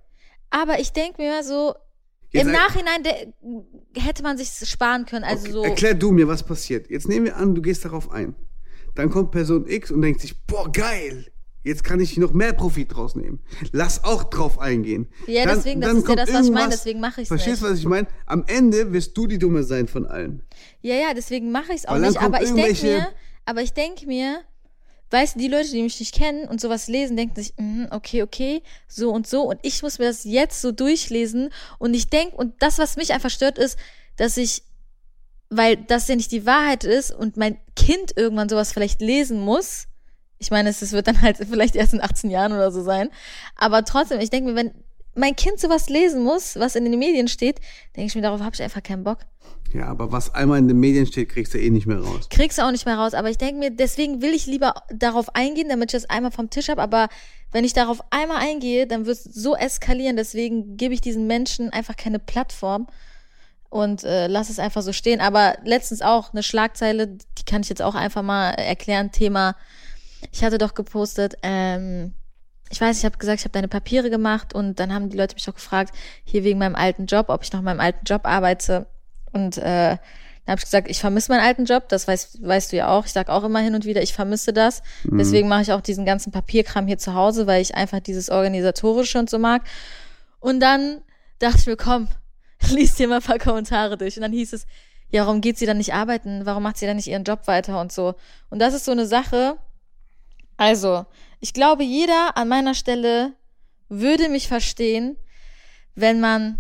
[0.50, 1.74] aber ich denke mir so,
[2.32, 3.04] Jetzt im Nachhinein
[3.96, 5.24] hätte man sich sparen können.
[5.24, 5.64] Also Okay, so.
[5.64, 6.90] Erklär du mir, was passiert.
[6.90, 8.36] Jetzt nehmen wir an, du gehst darauf ein.
[8.94, 11.28] Dann kommt Person X und denkt sich, boah, geil.
[11.64, 13.40] Jetzt kann ich noch mehr Profit draus nehmen.
[13.72, 15.08] Lass auch drauf eingehen.
[15.28, 17.80] Ja, deswegen, das ist ja das, was ich meine, deswegen mache ich's Verstehst du, was
[17.80, 18.08] ich meine?
[18.26, 20.44] Am Ende wirst du die Dumme sein von allen.
[20.82, 22.22] Ja, ja, deswegen mache ich es auch dann nicht.
[22.22, 23.08] Aber ich denke mir,
[23.46, 24.42] aber ich denke mir,
[25.12, 28.24] weißt du, die Leute, die mich nicht kennen und sowas lesen, denken sich, mhm, okay,
[28.24, 29.44] okay, so und so.
[29.44, 31.50] Und ich muss mir das jetzt so durchlesen.
[31.80, 33.78] Und ich denke, und das, was mich einfach stört, ist,
[34.18, 34.64] dass ich,
[35.50, 39.88] weil das ja nicht die Wahrheit ist und mein Kind irgendwann sowas vielleicht lesen muss.
[40.38, 43.10] Ich meine, es es wird dann halt vielleicht erst in 18 Jahren oder so sein.
[43.56, 44.85] Aber trotzdem, ich denke mir, wenn
[45.16, 47.60] mein Kind sowas lesen muss, was in den Medien steht,
[47.96, 49.20] denke ich mir, darauf habe ich einfach keinen Bock.
[49.74, 52.30] Ja, aber was einmal in den Medien steht, kriegst du eh nicht mehr raus.
[52.30, 53.14] kriegst du auch nicht mehr raus.
[53.14, 56.50] Aber ich denke mir, deswegen will ich lieber darauf eingehen, damit ich das einmal vom
[56.50, 56.82] Tisch habe.
[56.82, 57.10] Aber
[57.52, 60.16] wenn ich darauf einmal eingehe, dann wird es so eskalieren.
[60.16, 62.88] Deswegen gebe ich diesen Menschen einfach keine Plattform
[63.70, 65.20] und äh, lass es einfach so stehen.
[65.20, 69.12] Aber letztens auch eine Schlagzeile, die kann ich jetzt auch einfach mal erklären.
[69.12, 69.56] Thema,
[70.32, 72.14] ich hatte doch gepostet, ähm,
[72.70, 75.36] ich weiß, ich habe gesagt, ich habe deine Papiere gemacht und dann haben die Leute
[75.36, 78.22] mich auch gefragt, hier wegen meinem alten Job, ob ich noch in meinem alten Job
[78.26, 78.88] arbeite.
[79.32, 79.98] Und äh,
[80.46, 83.06] dann habe ich gesagt, ich vermisse meinen alten Job, das weißt, weißt du ja auch.
[83.06, 84.84] Ich sage auch immer hin und wieder, ich vermisse das.
[85.18, 89.20] Deswegen mache ich auch diesen ganzen Papierkram hier zu Hause, weil ich einfach dieses Organisatorische
[89.20, 89.64] und so mag.
[90.40, 91.02] Und dann
[91.40, 92.08] dachte ich mir, komm,
[92.70, 94.18] lies dir mal ein paar Kommentare durch.
[94.18, 94.66] Und dann hieß es,
[95.10, 96.46] ja, warum geht sie dann nicht arbeiten?
[96.46, 98.16] Warum macht sie dann nicht ihren Job weiter und so?
[98.50, 99.58] Und das ist so eine Sache.
[100.58, 101.06] Also,
[101.46, 103.34] ich glaube, jeder an meiner Stelle
[103.88, 105.16] würde mich verstehen,
[105.94, 106.60] wenn man,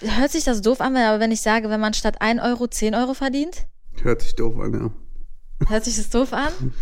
[0.00, 2.96] hört sich das doof an, aber wenn ich sage, wenn man statt 1 Euro 10
[2.96, 3.68] Euro verdient?
[4.02, 5.68] Hört sich doof an, ja.
[5.68, 6.52] Hört sich das doof an?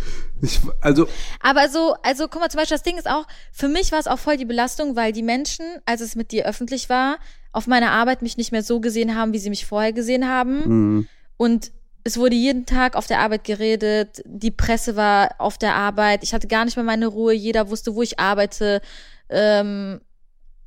[0.43, 1.07] Ich, also,
[1.39, 4.07] Aber so, also guck mal, zum Beispiel das Ding ist auch, für mich war es
[4.07, 7.19] auch voll die Belastung, weil die Menschen, als es mit dir öffentlich war,
[7.51, 10.97] auf meiner Arbeit mich nicht mehr so gesehen haben, wie sie mich vorher gesehen haben.
[10.97, 11.03] mh,
[11.37, 11.71] Und
[12.03, 16.33] es wurde jeden Tag auf der Arbeit geredet, die Presse war auf der Arbeit, ich
[16.33, 18.81] hatte gar nicht mehr meine Ruhe, jeder wusste, wo ich arbeite.
[19.29, 20.01] Ähm,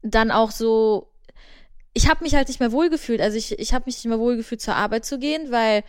[0.02, 1.10] dann auch so,
[1.92, 3.20] ich habe mich halt nicht mehr wohlgefühlt.
[3.20, 5.82] Also ich, ich habe mich nicht mehr wohlgefühlt, zur Arbeit zu gehen, weil,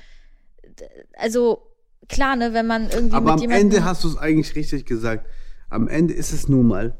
[1.18, 1.68] also
[2.08, 3.72] klar, ne, wenn man irgendwie aber mit am jemandem...
[3.72, 5.28] Ende hast du es eigentlich richtig gesagt.
[5.70, 6.98] Am Ende ist es nun mal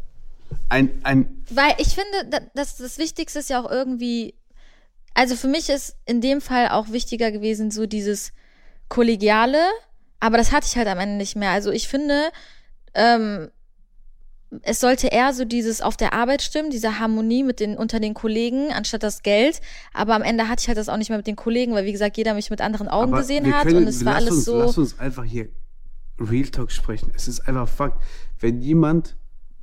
[0.70, 4.34] ein, ein Weil ich finde, da- das, das Wichtigste ist ja auch irgendwie,
[5.16, 8.32] also für mich ist in dem Fall auch wichtiger gewesen, so dieses
[8.90, 9.64] Kollegiale,
[10.20, 11.50] aber das hatte ich halt am Ende nicht mehr.
[11.50, 12.30] Also ich finde,
[12.94, 13.50] ähm,
[14.62, 18.14] es sollte eher so dieses auf der Arbeit stimmen, diese Harmonie mit den, unter den
[18.14, 19.62] Kollegen, anstatt das Geld.
[19.94, 21.92] Aber am Ende hatte ich halt das auch nicht mehr mit den Kollegen, weil wie
[21.92, 24.46] gesagt, jeder mich mit anderen Augen Aber gesehen hat können- und es war alles uns,
[24.46, 24.60] so.
[24.60, 25.50] Lass uns einfach hier
[26.20, 27.12] Real Talk sprechen.
[27.16, 28.02] Es ist einfach Fakt.
[28.40, 29.18] Wenn jemand,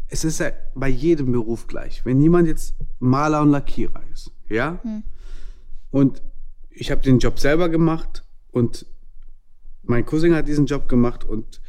[0.09, 2.05] es ist ja bei jedem Beruf gleich.
[2.05, 5.03] Wenn jemand jetzt Maler und Lackierer ist, ja, Hm.
[5.93, 6.25] Und
[6.71, 8.87] ich habe den Job selber gemacht und
[9.85, 11.61] mein Cousin hat diesen Job gemacht und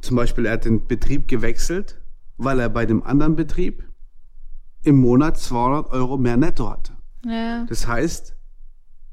[0.00, 2.00] zum Beispiel er hat den Betrieb gewechselt,
[2.38, 3.84] weil er bei dem anderen Betrieb
[4.82, 6.92] im Monat 200 Euro mehr netto hatte.
[7.26, 7.66] Ja.
[7.68, 8.34] Das heißt,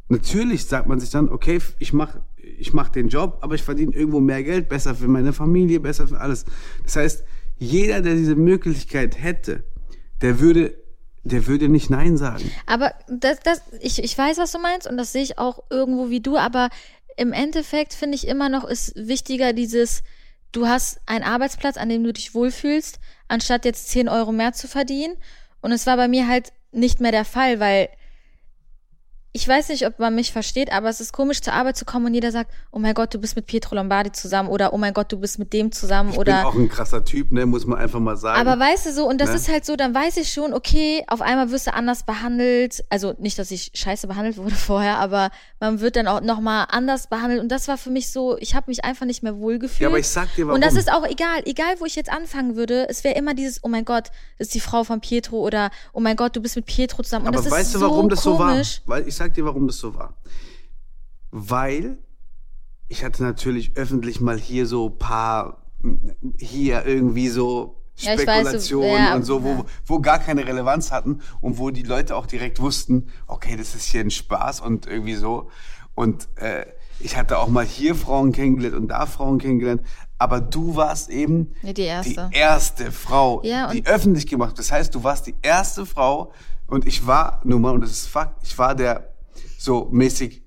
[0.08, 2.22] natürlich sagt man sich dann, okay, ich mache
[2.58, 6.08] ich mach den Job, aber ich verdiene irgendwo mehr Geld, besser für meine Familie, besser
[6.08, 6.46] für alles.
[6.84, 7.24] Das heißt,
[7.58, 9.64] jeder, der diese Möglichkeit hätte,
[10.22, 10.74] der würde,
[11.24, 12.52] der würde nicht Nein sagen.
[12.66, 16.10] Aber das, das, ich, ich weiß, was du meinst und das sehe ich auch irgendwo
[16.10, 16.70] wie du, aber
[17.18, 20.04] im Endeffekt finde ich immer noch ist wichtiger dieses,
[20.52, 24.68] du hast einen Arbeitsplatz, an dem du dich wohlfühlst, anstatt jetzt 10 Euro mehr zu
[24.68, 25.18] verdienen.
[25.62, 27.90] Und es war bei mir halt nicht mehr der Fall, weil
[29.32, 32.08] ich weiß nicht, ob man mich versteht, aber es ist komisch, zur Arbeit zu kommen
[32.08, 34.92] und jeder sagt, oh mein Gott, du bist mit Pietro Lombardi zusammen oder oh mein
[34.94, 37.68] Gott, du bist mit dem zusammen Ich oder bin auch ein krasser Typ, ne, muss
[37.68, 38.40] man einfach mal sagen.
[38.48, 39.36] aber weißt du so, und das Ne?
[39.36, 42.84] ist halt so, dann weiß ich schon, okay, auf einmal wirst du anders behandelt.
[42.90, 47.08] Also nicht, dass ich scheiße behandelt wurde vorher, aber man wird dann auch nochmal anders
[47.08, 47.40] behandelt.
[47.40, 49.82] Und das war für mich so, ich habe mich einfach nicht mehr wohlgefühlt.
[49.82, 50.56] ja, aber ich sag dir warum.
[50.56, 53.64] und das ist auch egal, egal wo ich jetzt anfangen würde, es wäre immer dieses,
[53.64, 54.08] oh mein Gott,
[54.40, 57.28] das ist die Frau von Pietro oder oh mein Gott, du bist mit Pietro zusammen.
[57.28, 58.82] Und aber das ist weißt du, so warum das komisch.
[58.86, 58.98] so war?
[58.98, 60.18] Weil ich sag dir, warum das so war.
[61.30, 62.00] Weil
[62.88, 65.64] ich hatte natürlich öffentlich mal hier so paar
[66.38, 71.22] hier irgendwie so Ja, weiß, Spekulationen ja, und so, wo, wo gar keine Relevanz hatten
[71.40, 75.16] und wo die Leute auch direkt wussten, okay, das ist hier ein Spaß und irgendwie
[75.16, 75.50] so.
[75.96, 76.66] Und äh,
[77.00, 79.82] ich hatte auch mal hier Frauen kennengelernt und da Frauen kennengelernt,
[80.18, 82.30] aber du warst eben die erste.
[82.32, 84.58] die erste Frau, Ja, die öffentlich gemacht.
[84.60, 86.34] Das heißt, du warst die erste Frau
[86.70, 89.14] und ich war, nur mal, und das ist Fakt, ich war der
[89.58, 90.44] so mäßig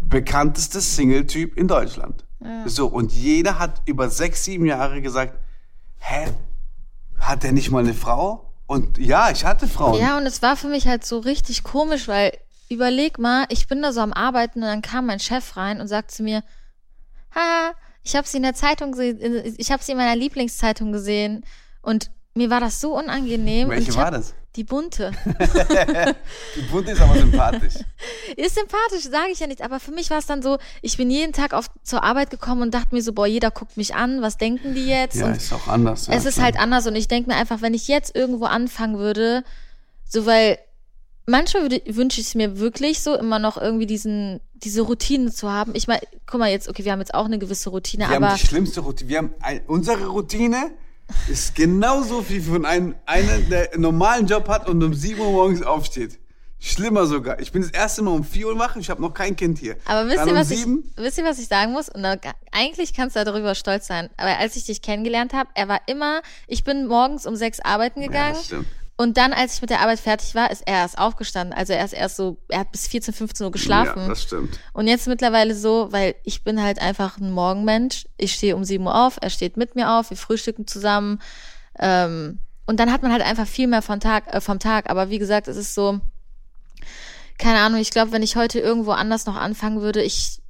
[0.00, 2.24] bekannteste Single-Typ in Deutschland.
[2.66, 5.38] So, und jeder hat über sechs, sieben Jahre gesagt,
[5.96, 6.26] hä,
[7.18, 8.52] hat der nicht mal eine Frau?
[8.66, 9.98] Und ja, ich hatte Frauen.
[9.98, 12.36] Ja, und es war für mich halt so richtig komisch, weil
[12.68, 15.88] überleg mal, ich bin da so am Arbeiten und dann kam mein Chef rein und
[15.88, 16.42] sagte zu mir,
[17.34, 21.44] haha, ich habe sie in der Zeitung gesehen, ich habe sie in meiner Lieblingszeitung gesehen
[21.80, 23.70] und mir war das so unangenehm.
[23.70, 24.34] Welche ich war hab, das?
[24.56, 25.10] Die bunte.
[26.56, 27.74] Die Bunte ist aber sympathisch.
[28.36, 31.10] Ist sympathisch, sage ich ja nicht, aber für mich war es dann so, ich bin
[31.10, 34.22] jeden Tag auf, zur Arbeit gekommen und dachte mir so, boah, jeder guckt mich an,
[34.22, 35.16] was denken die jetzt?
[35.16, 36.06] Ja, und ist auch anders.
[36.06, 36.44] ja, es ist klar.
[36.44, 39.42] halt anders und ich denke mir einfach, wenn ich jetzt irgendwo anfangen würde,
[40.04, 40.58] so weil
[41.26, 45.74] manchmal wünsche ich es mir wirklich so, immer noch irgendwie diesen, diese Routine zu haben.
[45.74, 48.30] Ich meine, guck mal jetzt, okay, wir haben jetzt auch eine gewisse Routine, Wir aber
[48.30, 49.10] haben die schlimmste Routine.
[49.10, 50.70] Wir haben ein, unsere Routine
[51.28, 55.30] ist genauso wie von einem, einer, der einen normalen Job hat und um 7 Uhr
[55.32, 56.18] morgens aufsteht.
[56.58, 57.40] Schlimmer sogar.
[57.40, 59.76] Ich bin das erste Mal um 4 Uhr wach, ich habe noch kein Kind hier.
[59.84, 61.90] Aber wisst ihr, um was ich, 7, wisst ihr, was ich sagen muss?
[61.90, 62.16] Und da,
[62.52, 64.08] eigentlich kannst du darüber stolz sein.
[64.16, 68.00] Aber als ich dich kennengelernt habe, er war immer, ich bin morgens um sechs arbeiten
[68.00, 68.36] Ja, gegangen.
[68.42, 68.66] stimmt.
[68.96, 71.56] Und dann, als ich mit der Arbeit fertig war, ist er erst aufgestanden.
[71.56, 74.02] Also er ist erst so, er hat bis 14, 15 Uhr geschlafen.
[74.02, 74.60] Ja, das stimmt.
[74.72, 78.06] Und jetzt mittlerweile so, weil ich bin halt einfach ein Morgenmensch.
[78.16, 81.20] Ich stehe um 7 Uhr auf, er steht mit mir auf, wir frühstücken zusammen.
[81.80, 84.88] Ähm, und dann hat man halt einfach viel mehr vom Tag, äh, vom Tag.
[84.88, 86.00] Aber wie gesagt, es ist so,
[87.38, 90.40] keine Ahnung, ich glaube, wenn ich heute irgendwo anders noch anfangen würde, ich,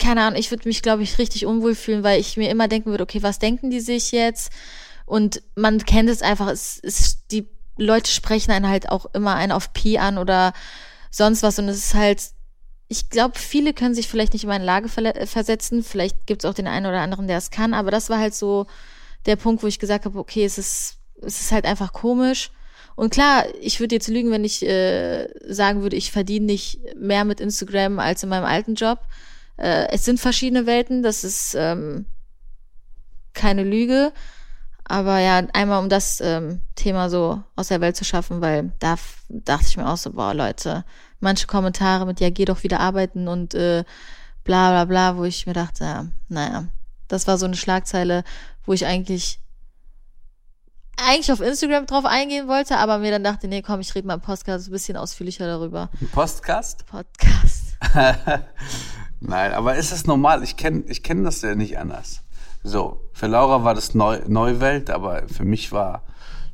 [0.00, 2.90] keine Ahnung, ich würde mich, glaube ich, richtig unwohl fühlen, weil ich mir immer denken
[2.90, 4.52] würde, okay, was denken die sich jetzt?
[5.10, 9.50] Und man kennt es einfach, es ist, die Leute sprechen einen halt auch immer einen
[9.50, 10.52] auf Pi an oder
[11.10, 11.58] sonst was.
[11.58, 12.22] Und es ist halt,
[12.86, 15.82] ich glaube, viele können sich vielleicht nicht in meine Lage verle- versetzen.
[15.82, 17.74] Vielleicht gibt es auch den einen oder anderen, der es kann.
[17.74, 18.68] Aber das war halt so
[19.26, 22.52] der Punkt, wo ich gesagt habe, okay, es ist, es ist halt einfach komisch.
[22.94, 27.24] Und klar, ich würde jetzt lügen, wenn ich äh, sagen würde, ich verdiene nicht mehr
[27.24, 29.00] mit Instagram als in meinem alten Job.
[29.56, 32.06] Äh, es sind verschiedene Welten, das ist ähm,
[33.32, 34.12] keine Lüge.
[34.90, 38.96] Aber ja, einmal um das ähm, Thema so aus der Welt zu schaffen, weil da
[39.28, 40.84] dachte ich mir auch so, boah, Leute,
[41.20, 43.84] manche Kommentare mit, ja, geh doch wieder arbeiten und äh,
[44.42, 46.66] bla bla bla, wo ich mir dachte, ja, naja,
[47.06, 48.24] das war so eine Schlagzeile,
[48.66, 49.38] wo ich eigentlich
[50.96, 54.14] eigentlich auf Instagram drauf eingehen wollte, aber mir dann dachte, nee, komm, ich rede mal
[54.14, 55.88] im Podcast ein bisschen ausführlicher darüber.
[56.00, 56.84] Ein Postcast?
[56.86, 57.78] Podcast.
[59.20, 60.42] Nein, aber ist das normal?
[60.42, 62.22] Ich kenne ich kenn das ja nicht anders.
[62.62, 66.02] So, für Laura war das Neu Neuwelt, aber für mich war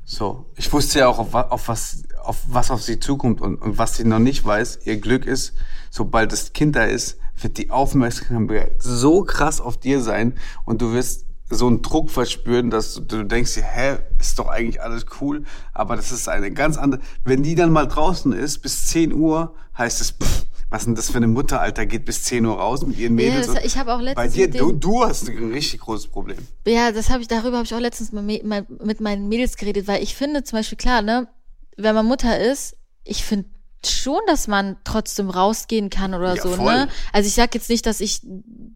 [0.05, 3.77] so, ich wusste ja auch, auf, auf, was, auf was auf sie zukommt und, und
[3.77, 4.81] was sie noch nicht weiß.
[4.85, 5.55] Ihr Glück ist,
[5.91, 10.93] sobald das Kind da ist, wird die Aufmerksamkeit so krass auf dir sein und du
[10.93, 15.45] wirst so einen Druck verspüren, dass du, du denkst hä, ist doch eigentlich alles cool,
[15.73, 17.01] aber das ist eine ganz andere.
[17.25, 21.11] Wenn die dann mal draußen ist, bis 10 Uhr, heißt es, pff, was denn das
[21.11, 23.47] für eine Mutter, Alter, geht bis 10 Uhr raus mit ihren Ja, Mädels.
[23.47, 26.09] das, und- ich habe auch bei letztens dir, mit du, du hast ein richtig großes
[26.09, 26.39] Problem.
[26.67, 30.03] ja, das habe ich darüber habe ich auch letztens mal mit meinen Mädels geredet, weil
[30.03, 31.29] ich finde zum Beispiel klar, ne,
[31.77, 33.49] wenn man Mutter ist, ich finde
[33.85, 36.75] schon, dass man trotzdem rausgehen kann oder Ja, so, voll.
[36.75, 36.89] ne?
[37.13, 38.21] Also ich sag jetzt nicht, dass ich,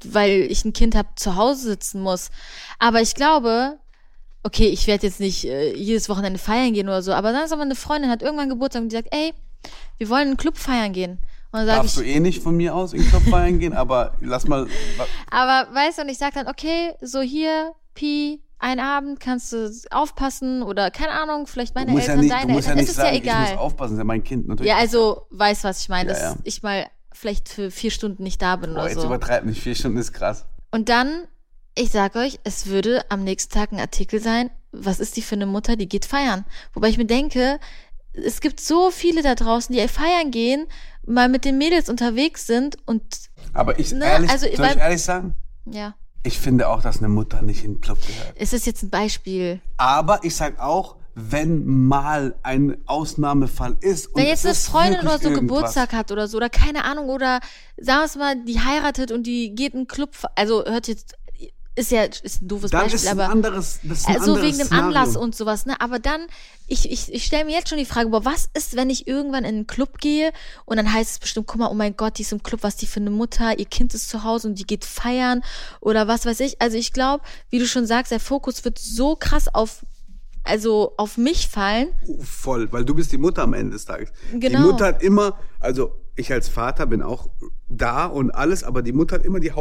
[0.05, 2.31] weil ich ein Kind habe, zu Hause sitzen muss,
[2.79, 3.79] aber ich glaube,
[4.45, 7.53] okay, ich werde jetzt nicht äh, jedes Wochenende feiern gehen oder so, aber dann ist
[7.53, 9.35] aber eine Freundin hat irgendwann Geburtstag und die sagt, ey,
[9.99, 11.19] wir wollen in einen Club feiern gehen.
[11.53, 14.47] Und Darfst ich, du eh nicht von mir aus in den feiern gehen, aber lass
[14.47, 14.69] mal.
[15.31, 19.73] Aber weißt du, und ich sag dann, okay, so hier, Pi, ein Abend kannst du
[19.91, 22.81] aufpassen oder keine Ahnung, vielleicht meine musst ja Eltern, nicht, du deine musst ja Eltern,
[22.81, 23.59] nicht ist es sagen, ja ich muss egal.
[23.59, 24.71] aufpassen, ist ja mein Kind natürlich.
[24.71, 26.37] Ja, also weiß, was ich meine, dass ja.
[26.45, 29.07] ich mal vielleicht für vier Stunden nicht da bin Boah, oder jetzt so.
[29.07, 30.47] übertreib nicht, vier Stunden ist krass.
[30.71, 31.27] Und dann,
[31.75, 35.35] ich sag euch, es würde am nächsten Tag ein Artikel sein, was ist die für
[35.35, 36.45] eine Mutter, die geht feiern.
[36.75, 37.59] Wobei ich mir denke,
[38.13, 40.67] es gibt so viele da draußen, die feiern gehen,
[41.07, 43.03] mal mit den Mädels unterwegs sind und
[43.53, 45.35] Aber ich, Ne, ehrlich, also, soll ich ehrlich sagen?
[45.67, 48.35] ja, Ich finde auch, dass eine Mutter nicht in den Club gehört.
[48.37, 49.61] es ist jetzt ein Beispiel.
[49.77, 54.07] Aber ich sag auch, wenn mal ein Ausnahmefall ist.
[54.09, 57.09] und Wenn jetzt eine Freundin oder so irgendwas, Geburtstag hat oder so, oder keine Ahnung,
[57.09, 57.41] oder
[57.79, 61.15] sagen wir es mal, die heiratet und die geht in einen Club, also hört jetzt,
[61.77, 64.21] ist ja ist ein doofes Dann Beispiel, ist ein aber anderes, das ist ein äh,
[64.21, 64.87] so wegen dem Szenario.
[64.89, 65.81] Anlass und sowas, ne?
[65.81, 66.21] Aber dann,
[66.67, 69.45] ich, ich, ich stelle mir jetzt schon die Frage, boah, was ist, wenn ich irgendwann
[69.45, 70.33] in einen Club gehe
[70.65, 72.77] und dann heißt es bestimmt, guck mal, oh mein Gott, die ist im Club, was
[72.77, 75.43] die für eine Mutter, ihr Kind ist zu Hause und die geht feiern
[75.81, 76.61] oder was weiß ich.
[76.61, 79.85] Also ich glaube, wie du schon sagst, der Fokus wird so krass auf,
[80.43, 81.89] also auf mich fallen.
[82.21, 84.11] Voll, weil du bist die Mutter am Ende des Tages.
[84.33, 84.61] Die Genau.
[84.61, 87.29] Mutter hat immer, also ich als Vater bin auch
[87.69, 89.53] da und alles, aber die Mutter hat immer die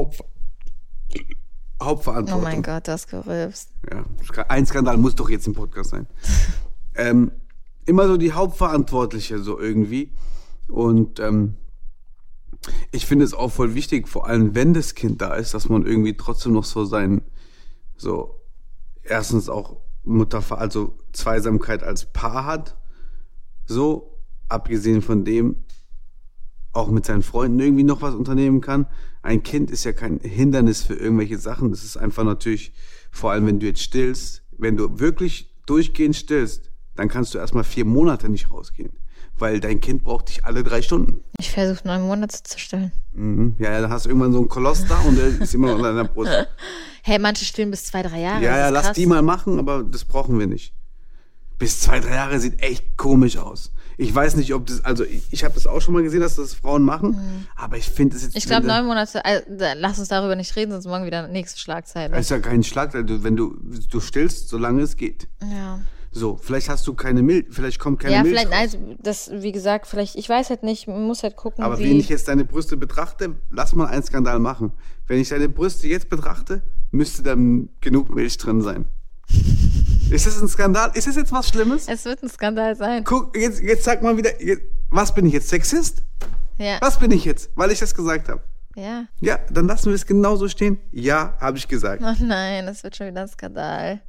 [1.82, 2.44] Hauptver Oh Hauptverantwortung.
[2.44, 3.70] mein Gott, das gerülpst.
[3.92, 4.06] Ja,
[4.50, 6.08] ein Skandal muss doch jetzt im Podcast sein.
[6.96, 7.32] ähm,
[7.86, 10.14] immer so die Hauptverantwortliche so irgendwie.
[10.68, 11.56] Und ähm,
[12.92, 15.86] ich finde es auch voll wichtig, vor allem wenn das Kind da ist, dass man
[15.86, 17.22] irgendwie trotzdem noch so sein,
[17.96, 18.42] so
[19.04, 22.78] erstens auch Mutter, also Zweisamkeit als Paar hat.
[23.66, 25.64] So, abgesehen von dem,
[26.74, 28.88] auch mit seinen Freunden irgendwie noch was unternehmen kann.
[29.22, 31.72] Ein Kind ist ja kein Hindernis für irgendwelche Sachen.
[31.72, 32.74] Das ist einfach natürlich,
[33.12, 37.64] vor allem wenn du jetzt stillst, wenn du wirklich durchgehend stillst, dann kannst du erstmal
[37.64, 38.92] vier Monate nicht rausgehen.
[39.38, 41.24] Weil dein Kind braucht dich alle drei Stunden.
[41.40, 42.92] Ich versuche neun Monate zu stillen.
[43.14, 43.56] Mhm.
[43.58, 45.78] Ja, ja, dann hast du irgendwann so einen Koloss da und der ist immer noch
[45.78, 46.32] an deiner Brust.
[47.02, 48.44] Hey, manche stillen bis zwei, drei Jahre.
[48.44, 48.96] Ja, ja, lass krass.
[48.96, 50.74] die mal machen, aber das brauchen wir nicht.
[51.58, 53.72] Bis zwei, drei Jahre sieht echt komisch aus.
[54.02, 56.38] Ich weiß nicht, ob das, also ich, ich habe das auch schon mal gesehen, dass
[56.38, 58.34] das Frauen machen, aber ich finde es jetzt.
[58.34, 58.38] Mhm.
[58.38, 59.42] Ich glaube, neun Monate, äh,
[59.76, 62.12] lass uns darüber nicht reden, sonst morgen wieder nächste Schlagzeile.
[62.12, 63.58] Das ist ja kein Schlag, weil du, wenn du,
[63.92, 65.28] du stillst, solange es geht.
[65.42, 65.82] Ja.
[66.12, 68.58] So, vielleicht hast du keine Milch, vielleicht kommt keine Ja, Milch vielleicht, raus.
[68.58, 72.00] also, das, wie gesagt, vielleicht, ich weiß halt nicht, man muss halt gucken, Aber wenn
[72.00, 74.72] ich jetzt deine Brüste betrachte, lass mal einen Skandal machen.
[75.08, 78.86] Wenn ich deine Brüste jetzt betrachte, müsste dann genug Milch drin sein.
[80.12, 80.92] Ist das ein Skandal?
[80.96, 81.88] Ist das jetzt was Schlimmes?
[81.88, 83.04] es wird ein Skandal sein.
[83.04, 85.50] Guck, jetzt, jetzt sag mal wieder, jetzt, was bin ich jetzt?
[85.50, 86.02] Sexist?
[86.58, 86.78] Ja.
[86.82, 87.52] Was bin ich jetzt?
[87.56, 88.42] Weil ich das gesagt habe.
[88.76, 89.06] Ja.
[89.20, 90.80] Ja, dann lassen wir es genauso stehen.
[90.92, 92.02] Ja, habe ich gesagt.
[92.04, 94.02] Ach nein, das wird schon wieder ein Skandal.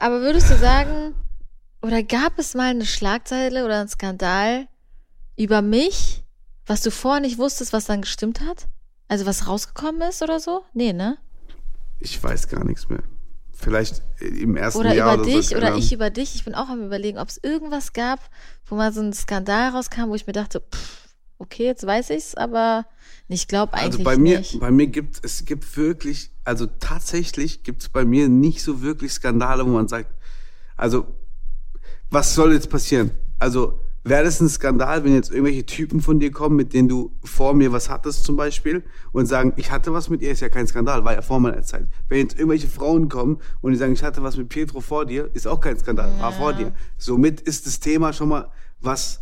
[0.00, 1.14] Aber würdest du sagen,
[1.82, 4.68] oder gab es mal eine Schlagzeile oder einen Skandal
[5.36, 6.22] über mich,
[6.66, 8.68] was du vorher nicht wusstest, was dann gestimmt hat?
[9.08, 10.64] Also was rausgekommen ist oder so?
[10.74, 11.16] Nee, ne?
[12.00, 13.02] Ich weiß gar nichts mehr.
[13.58, 15.56] Vielleicht im ersten Oder Jahr über oder dich so.
[15.56, 16.34] oder ich über dich.
[16.34, 18.20] Ich bin auch am überlegen, ob es irgendwas gab,
[18.66, 22.34] wo mal so ein Skandal rauskam, wo ich mir dachte, pff, okay, jetzt weiß ich's,
[22.34, 22.86] aber
[23.28, 24.60] ich glaube eigentlich Also bei mir, nicht.
[24.60, 29.12] bei mir gibt es gibt wirklich, also tatsächlich gibt es bei mir nicht so wirklich
[29.12, 30.14] Skandale, wo man sagt,
[30.76, 31.06] also
[32.10, 33.10] was soll jetzt passieren?
[33.38, 37.12] Also wäre das ein Skandal, wenn jetzt irgendwelche Typen von dir kommen, mit denen du
[37.24, 40.48] vor mir was hattest zum Beispiel und sagen, ich hatte was mit ihr, ist ja
[40.48, 41.88] kein Skandal, war ja vor meiner Zeit.
[42.08, 45.30] Wenn jetzt irgendwelche Frauen kommen und die sagen, ich hatte was mit Pietro vor dir,
[45.34, 46.72] ist auch kein Skandal, war vor dir.
[46.96, 49.20] Somit ist das Thema schon mal was,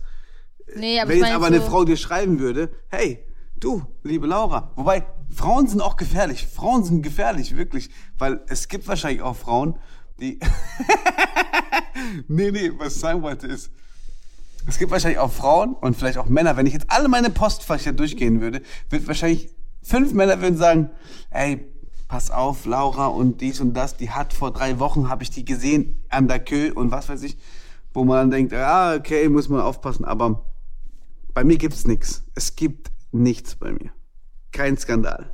[0.77, 3.25] Nee, aber wenn jetzt aber eine so, Frau dir schreiben würde, hey,
[3.57, 6.47] du, liebe Laura, wobei Frauen sind auch gefährlich.
[6.47, 7.91] Frauen sind gefährlich, wirklich.
[8.19, 9.79] Weil es gibt wahrscheinlich auch Frauen,
[10.21, 10.39] die.
[12.29, 13.71] nee, nee, was ich sagen wollte ist,
[14.67, 16.57] es gibt wahrscheinlich auch Frauen und vielleicht auch Männer.
[16.57, 19.51] Wenn ich jetzt alle meine Postfächer durchgehen würde, wird wahrscheinlich
[19.83, 20.91] fünf Männer würden sagen,
[21.31, 21.69] ey,
[22.09, 25.45] pass auf, Laura und dies und das, die hat vor drei Wochen, habe ich die
[25.45, 27.37] gesehen an der Kö und was weiß ich,
[27.93, 30.45] wo man dann denkt, ja, okay, muss man aufpassen, aber
[31.33, 32.25] bei mir gibt's nichts.
[32.35, 33.91] Es gibt nichts bei mir.
[34.53, 35.31] Kein Skandal.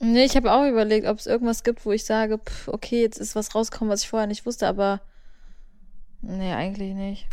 [0.00, 3.18] Nee, ich habe auch überlegt, ob es irgendwas gibt, wo ich sage, pff, okay, jetzt
[3.18, 5.00] ist was rausgekommen, was ich vorher nicht wusste, aber
[6.20, 7.28] nee, eigentlich nicht.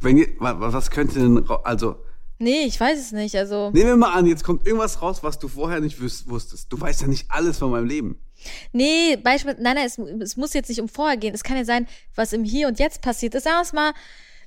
[0.00, 1.96] Wenn was könnte denn, also,
[2.42, 3.36] Nee, ich weiß es nicht.
[3.36, 6.72] Also, nehmen wir mal an, jetzt kommt irgendwas raus, was du vorher nicht wusstest.
[6.72, 8.18] Du weißt ja nicht alles von meinem Leben.
[8.72, 11.34] nee, Beispiel, nein, nein, es, es muss jetzt nicht um vorher gehen.
[11.34, 13.44] Es kann ja sein, was im Hier und Jetzt passiert ist.
[13.44, 13.92] Sagen wir es mal,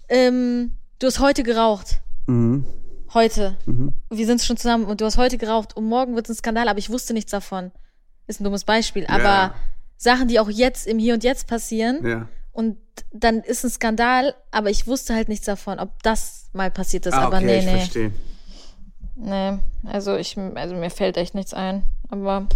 [0.10, 2.02] ähm, du hast heute geraucht.
[2.26, 2.66] Mhm.
[3.14, 3.60] Heute.
[4.10, 6.68] Wir sind schon zusammen und du hast heute geraucht und morgen wird es ein Skandal,
[6.68, 7.72] aber ich wusste nichts davon.
[8.26, 9.06] Ist ein dummes Beispiel.
[9.06, 9.56] Aber Ja.
[9.98, 12.28] Sachen, die auch jetzt im Hier und Jetzt passieren Ja.
[12.54, 12.78] Und
[13.12, 17.14] dann ist ein Skandal, aber ich wusste halt nichts davon, ob das mal passiert ist.
[17.14, 17.78] Ah, aber okay, nee, ich nee.
[17.78, 18.12] verstehe.
[19.16, 21.84] Nee, also ich, also mir fällt echt nichts ein.
[22.10, 22.48] Aber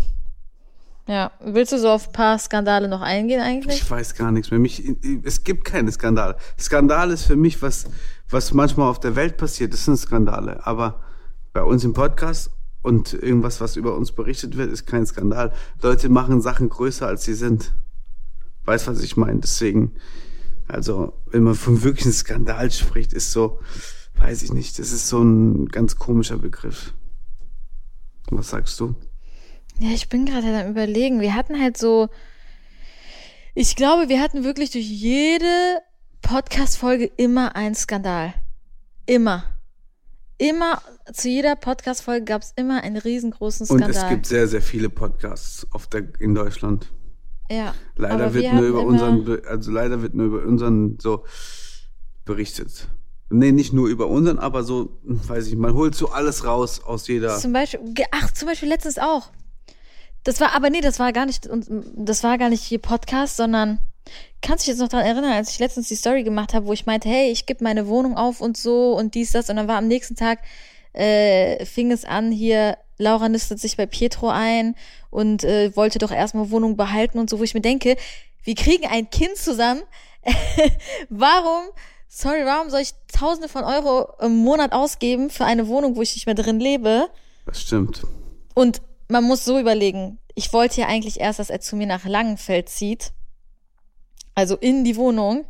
[1.07, 3.81] ja, willst du so auf ein paar Skandale noch eingehen eigentlich?
[3.81, 4.59] Ich weiß gar nichts mehr.
[4.59, 4.83] Mich,
[5.23, 6.35] es gibt keine Skandale.
[6.59, 7.85] Skandal ist für mich, was,
[8.29, 10.65] was manchmal auf der Welt passiert, das sind Skandale.
[10.65, 11.01] Aber
[11.53, 12.51] bei uns im Podcast
[12.83, 15.53] und irgendwas, was über uns berichtet wird, ist kein Skandal.
[15.81, 17.73] Leute machen Sachen größer, als sie sind.
[18.67, 19.39] Weißt, was ich meine?
[19.39, 19.93] Deswegen,
[20.67, 23.61] also, wenn man von wirklichen Skandal spricht, ist so,
[24.15, 26.93] weiß ich nicht, das ist so ein ganz komischer Begriff.
[28.29, 28.93] Was sagst du?
[29.79, 31.21] Ja, ich bin gerade am überlegen.
[31.21, 32.09] Wir hatten halt so,
[33.55, 35.79] ich glaube, wir hatten wirklich durch jede
[36.21, 38.33] Podcast-Folge immer einen Skandal.
[39.05, 39.45] Immer.
[40.37, 40.81] Immer,
[41.13, 44.03] zu jeder Podcast-Folge gab es immer einen riesengroßen Und Skandal.
[44.03, 46.91] es gibt sehr, sehr viele Podcasts auf der, in Deutschland.
[47.49, 47.73] Ja.
[47.95, 51.23] Leider aber wird wir nur über unseren, also leider wird nur über unseren so
[52.25, 52.87] berichtet.
[53.29, 57.07] Nee, nicht nur über unseren, aber so, weiß ich, man holt so alles raus aus
[57.07, 57.37] jeder.
[57.37, 57.81] Zum Beispiel,
[58.11, 59.31] ach, zum Beispiel letztens auch.
[60.23, 61.49] Das war, aber nee, das war gar nicht,
[61.95, 63.79] das war gar nicht hier Podcast, sondern
[64.41, 66.73] kannst du dich jetzt noch daran erinnern, als ich letztens die Story gemacht habe, wo
[66.73, 69.67] ich meinte, hey, ich gebe meine Wohnung auf und so und dies, das, und dann
[69.67, 70.39] war am nächsten Tag,
[70.93, 74.75] äh, fing es an, hier, Laura nistet sich bei Pietro ein
[75.09, 77.95] und äh, wollte doch erstmal Wohnung behalten und so, wo ich mir denke,
[78.43, 79.81] wir kriegen ein Kind zusammen.
[81.09, 81.63] warum,
[82.07, 86.13] sorry, warum soll ich Tausende von Euro im Monat ausgeben für eine Wohnung, wo ich
[86.13, 87.09] nicht mehr drin lebe?
[87.45, 88.03] Das stimmt.
[88.53, 92.05] Und man muss so überlegen, ich wollte ja eigentlich erst, dass er zu mir nach
[92.05, 93.11] Langenfeld zieht.
[94.35, 95.45] Also in die Wohnung.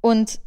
[0.00, 0.40] Und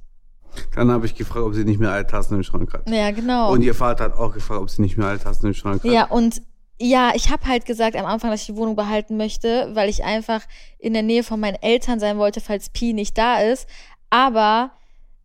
[0.75, 2.89] Dann habe ich gefragt, ob sie nicht mehr alle Tassen im Schrank hat.
[2.89, 3.51] ja, genau.
[3.51, 5.91] Und ihr Vater hat auch gefragt, ob sie nicht mehr alle Tassen im Schrank hat.
[5.91, 6.41] Ja, und
[6.79, 10.03] ja, ich habe halt gesagt am Anfang, dass ich die Wohnung behalten möchte, weil ich
[10.03, 10.41] einfach
[10.79, 13.67] in der Nähe von meinen Eltern sein wollte, falls Pi nicht da ist.
[14.09, 14.71] Aber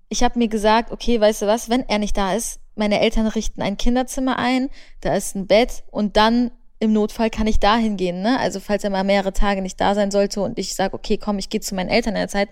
[0.08, 3.26] ich habe mir gesagt, okay, weißt du was, wenn er nicht da ist, meine Eltern
[3.26, 7.76] richten ein Kinderzimmer ein, da ist ein Bett und dann im Notfall kann ich da
[7.76, 8.38] hingehen, ne?
[8.38, 11.38] Also falls er mal mehrere Tage nicht da sein sollte und ich sage, okay, komm,
[11.38, 12.50] ich gehe zu meinen Eltern in der Zeit,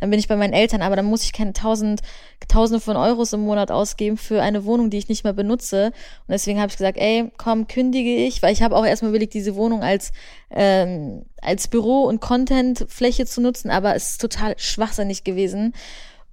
[0.00, 2.02] dann bin ich bei meinen Eltern, aber dann muss ich keine tausend,
[2.48, 5.86] tausende von Euros im Monat ausgeben für eine Wohnung, die ich nicht mehr benutze.
[5.86, 9.34] Und deswegen habe ich gesagt, ey, komm, kündige ich, weil ich habe auch erstmal überlegt,
[9.34, 10.12] diese Wohnung als,
[10.50, 15.72] ähm, als Büro- und Contentfläche zu nutzen, aber es ist total schwachsinnig gewesen.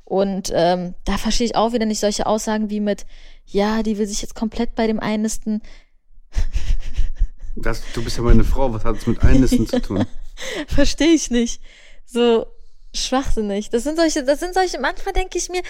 [0.03, 3.05] Und ähm, da verstehe ich auch wieder nicht solche Aussagen wie mit,
[3.45, 5.61] ja, die will sich jetzt komplett bei dem einnisten.
[7.55, 10.05] Das, du bist ja meine Frau, was hat es mit Einnisten zu tun?
[10.67, 11.61] Verstehe ich nicht.
[12.05, 12.47] So
[12.93, 13.69] schwachsinnig.
[13.69, 15.61] Das sind solche, das sind solche, manchmal denke ich mir,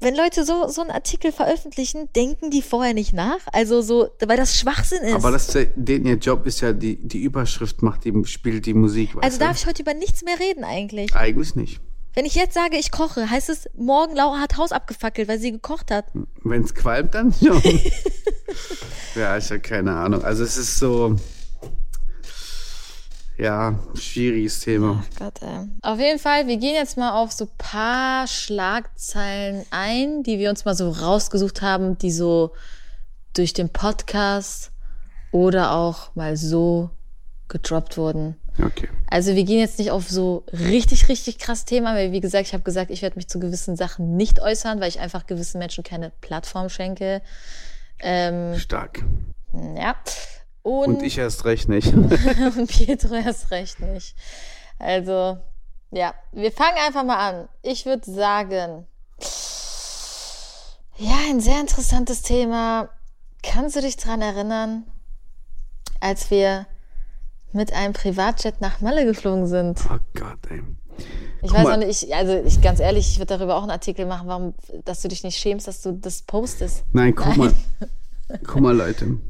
[0.00, 3.38] wenn Leute so, so einen Artikel veröffentlichen, denken die vorher nicht nach.
[3.52, 5.14] Also so, weil das Schwachsinn ist.
[5.14, 8.66] Aber das, ist ja- denen ihr Job ist ja, die, die Überschrift macht, die spielt
[8.66, 9.10] die Musik.
[9.22, 11.14] Also darf ich heute über nichts mehr reden eigentlich.
[11.14, 11.80] Eigentlich nicht.
[12.14, 15.52] Wenn ich jetzt sage, ich koche, heißt es, morgen Laura hat Haus abgefackelt, weil sie
[15.52, 16.06] gekocht hat.
[16.42, 17.54] Wenn es qualmt, dann ja.
[19.14, 20.24] ja, ich habe keine Ahnung.
[20.24, 21.16] Also es ist so,
[23.38, 25.04] ja, schwieriges Thema.
[25.18, 25.68] Gott, ey.
[25.82, 30.64] Auf jeden Fall, wir gehen jetzt mal auf so paar Schlagzeilen ein, die wir uns
[30.64, 32.52] mal so rausgesucht haben, die so
[33.34, 34.72] durch den Podcast
[35.32, 36.90] oder auch mal so
[37.48, 38.36] gedroppt wurden.
[38.62, 38.88] Okay.
[39.08, 42.54] Also wir gehen jetzt nicht auf so richtig, richtig krass Thema, weil wie gesagt, ich
[42.54, 45.84] habe gesagt, ich werde mich zu gewissen Sachen nicht äußern, weil ich einfach gewissen Menschen
[45.84, 47.20] keine Plattform schenke.
[48.00, 49.04] Ähm, Stark.
[49.52, 49.94] ja.
[50.66, 51.94] Und, Und ich erst recht nicht.
[51.94, 54.16] und Pietro erst recht nicht.
[54.80, 55.38] Also,
[55.92, 57.48] ja, wir fangen einfach mal an.
[57.62, 58.84] Ich würde sagen,
[60.96, 62.88] ja, ein sehr interessantes Thema.
[63.44, 64.82] Kannst du dich dran erinnern,
[66.00, 66.66] als wir
[67.52, 69.78] mit einem Privatjet nach Malle geflogen sind?
[69.88, 70.64] Oh Gott, ey.
[71.42, 73.70] Ich Guck weiß auch nicht, ich, also ich ganz ehrlich, ich würde darüber auch einen
[73.70, 74.54] Artikel machen, warum,
[74.84, 76.82] dass du dich nicht schämst, dass du das postest.
[76.92, 77.38] Nein, guck Nein.
[77.38, 77.54] mal.
[78.44, 79.20] Guck mal, Leute.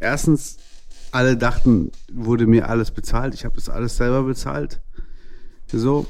[0.00, 0.58] Erstens,
[1.10, 3.34] alle dachten, wurde mir alles bezahlt.
[3.34, 4.80] Ich habe das alles selber bezahlt.
[5.66, 6.06] So.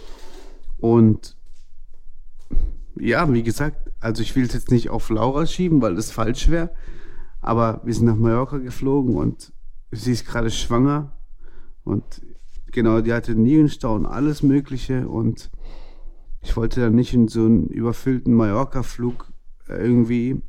[0.79, 1.37] Und
[2.97, 6.49] ja, wie gesagt, also ich will es jetzt nicht auf Laura schieben, weil das falsch
[6.49, 6.71] wäre.
[7.41, 9.53] Aber wir sind nach Mallorca geflogen und
[9.91, 11.13] sie ist gerade schwanger.
[11.85, 12.05] Und
[12.73, 15.09] genau, die hatte Nierenstau und alles Mögliche.
[15.09, 15.51] Und
[16.43, 19.33] ich wollte dann nicht in so einen überfüllten Mallorca-Flug
[19.69, 20.43] äh, irgendwie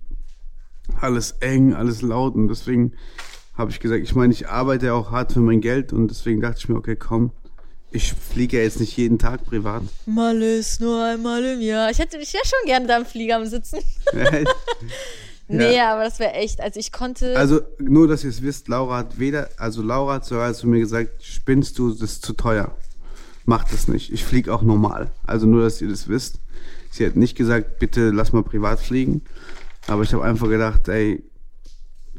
[0.99, 2.35] alles eng, alles laut.
[2.35, 2.93] Und deswegen
[3.59, 5.91] habe ich gesagt, ich meine, ich arbeite ja auch hart für mein Geld.
[5.91, 7.31] Und deswegen dachte ich mir, okay, komm,
[7.91, 9.83] ich fliege ja jetzt nicht jeden Tag privat.
[10.05, 11.91] Malle ist nur einmal im Jahr.
[11.91, 13.79] Ich hätte mich ja schon gerne da im Flieger am Sitzen.
[15.51, 17.35] Nee, aber das wäre echt, also ich konnte.
[17.35, 20.79] Also nur, dass ihr es wisst, Laura hat weder, also Laura hat sogar zu mir
[20.79, 22.77] gesagt, spinnst du, das ist zu teuer.
[23.45, 24.13] Mach das nicht.
[24.13, 25.09] Ich fliege auch normal.
[25.25, 26.39] Also nur, dass ihr das wisst.
[26.91, 29.23] Sie hat nicht gesagt, bitte lass mal privat fliegen.
[29.87, 31.23] Aber ich habe einfach gedacht, ey,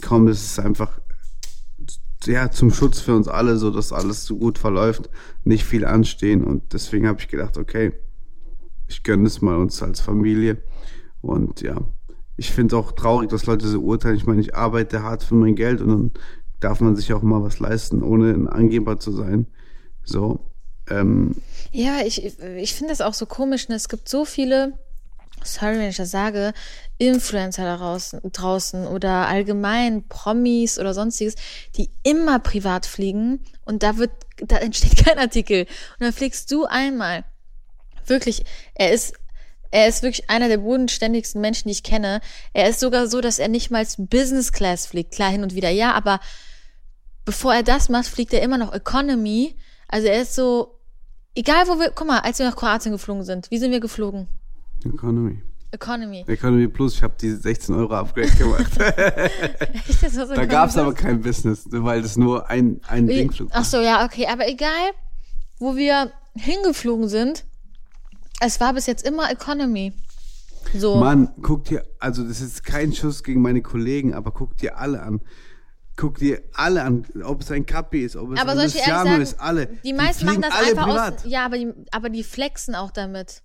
[0.03, 1.01] komm, das ist einfach
[2.26, 5.08] ja zum Schutz für uns alle, so dass alles so gut verläuft,
[5.44, 6.44] nicht viel anstehen.
[6.44, 7.92] Und deswegen habe ich gedacht, okay,
[8.88, 10.58] ich gönne es mal uns als Familie.
[11.22, 11.76] Und ja,
[12.36, 14.16] ich finde auch traurig, dass Leute so urteilen.
[14.16, 16.10] Ich meine, ich arbeite hart für mein Geld und dann
[16.60, 19.46] darf man sich auch mal was leisten, ohne ein Angeber zu sein.
[20.04, 20.40] So.
[20.88, 21.36] Ähm,
[21.72, 23.68] Ja, ich, ich finde das auch so komisch.
[23.68, 23.76] Ne?
[23.76, 24.74] Es gibt so viele,
[25.45, 26.53] sorry, wenn ich das sage,
[26.99, 31.34] Influencer da draußen, draußen oder allgemein Promis oder sonstiges,
[31.76, 35.62] die immer privat fliegen und da wird, da entsteht kein Artikel.
[35.62, 37.24] Und dann fliegst du einmal.
[38.07, 39.14] Wirklich, er ist,
[39.70, 42.20] er ist wirklich einer der bodenständigsten Menschen, die ich kenne.
[42.53, 45.12] Er ist sogar so, dass er nicht mal Business Class fliegt.
[45.12, 46.20] Klar, hin und wieder, ja, aber
[47.24, 49.57] bevor er das macht, fliegt er immer noch Economy.
[49.88, 50.80] Also er ist so,
[51.34, 54.28] egal wo wir, guck mal, als wir nach Kroatien geflogen sind, wie sind wir geflogen?
[54.85, 55.43] Economy.
[55.72, 56.24] Economy.
[56.26, 58.72] Economy Plus, ich habe die 16 Euro Upgrade gemacht.
[58.78, 63.07] Echt, das war so da gab es aber kein Business, weil das nur ein, ein
[63.09, 63.47] Wie- war.
[63.53, 64.91] Ach so, ja, okay, aber egal,
[65.59, 67.45] wo wir hingeflogen sind,
[68.41, 69.93] es war bis jetzt immer Economy.
[70.74, 70.97] So.
[70.97, 75.03] Mann, guck dir, also das ist kein Schuss gegen meine Kollegen, aber guck dir alle
[75.03, 75.20] an.
[75.97, 79.39] Guck dir alle an, ob es ein Kapi ist, ob es aber ein Luciano ist,
[79.39, 79.66] alle.
[79.85, 81.14] die meisten machen fliegen das alle einfach privat.
[81.18, 83.43] aus, ja, aber die, aber die flexen auch damit.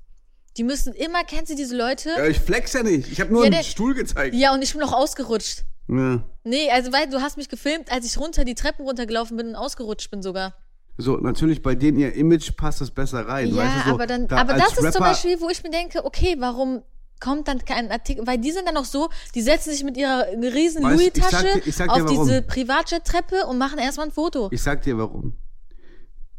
[0.58, 2.10] Die müssen immer, kennst du diese Leute?
[2.18, 3.12] Ja, ich flex ja nicht.
[3.12, 4.34] Ich habe nur Ja, einen der- Stuhl gezeigt.
[4.36, 5.64] Ja, und ich bin auch ausgerutscht.
[5.88, 6.24] Ja.
[6.44, 9.56] Nee, also weil du hast mich gefilmt, als ich runter die Treppen runtergelaufen bin und
[9.56, 10.56] ausgerutscht bin sogar.
[10.98, 13.50] So, natürlich bei denen ihr Image passt es besser rein.
[13.50, 15.62] Ja, weißt du, so, aber dann, da aber das ist zum Rapper- Beispiel, wo ich
[15.62, 16.84] mir denke, okay, warum
[17.20, 20.26] kommt dann kein Artikel, weil die sind dann auch so, die setzen sich mit ihrer
[20.42, 24.50] riesen Louis-Tasche auf diese Privatjet-Treppe und machen erstmal ein Foto.
[24.52, 25.38] Ich sag dir warum.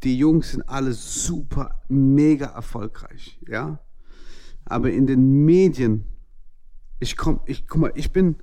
[0.02, 3.78] Die Jungs sind alle super, mega erfolgreich, ja.
[4.66, 6.04] Aber in den Medien,
[7.00, 8.36] ich komm, ich guck mal, ich bin,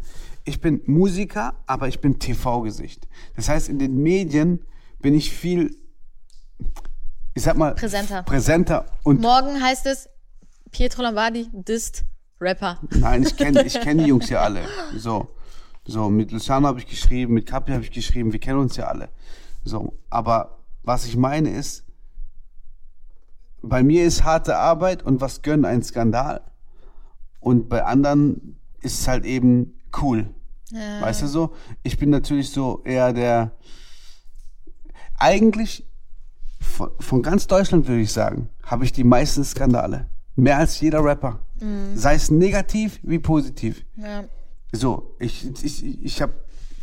[0.45, 3.07] ich bin Musiker, aber ich bin TV-Gesicht.
[3.35, 4.65] Das heißt, in den Medien
[4.99, 5.75] bin ich viel,
[7.33, 8.23] ich sag mal, Präsenter.
[8.23, 10.09] präsenter und Morgen heißt es,
[10.71, 12.05] Pietro Lombardi disst
[12.39, 12.79] Rapper.
[12.89, 14.61] Nein, ich kenne ich kenn die Jungs ja alle.
[14.97, 15.35] So,
[15.85, 18.87] so mit Luciano habe ich geschrieben, mit Capi habe ich geschrieben, wir kennen uns ja
[18.87, 19.09] alle.
[19.63, 21.82] So, aber was ich meine ist,
[23.63, 26.41] bei mir ist harte Arbeit und was gönnen ein Skandal.
[27.39, 30.29] Und bei anderen ist es halt eben cool.
[31.01, 31.53] Weißt du so?
[31.83, 33.51] Ich bin natürlich so eher der.
[35.17, 35.87] Eigentlich
[36.59, 40.07] von, von ganz Deutschland würde ich sagen, habe ich die meisten Skandale.
[40.35, 41.39] Mehr als jeder Rapper.
[41.95, 43.85] Sei es negativ wie positiv.
[43.95, 44.25] Ja.
[44.71, 46.33] So, ich, ich, ich habe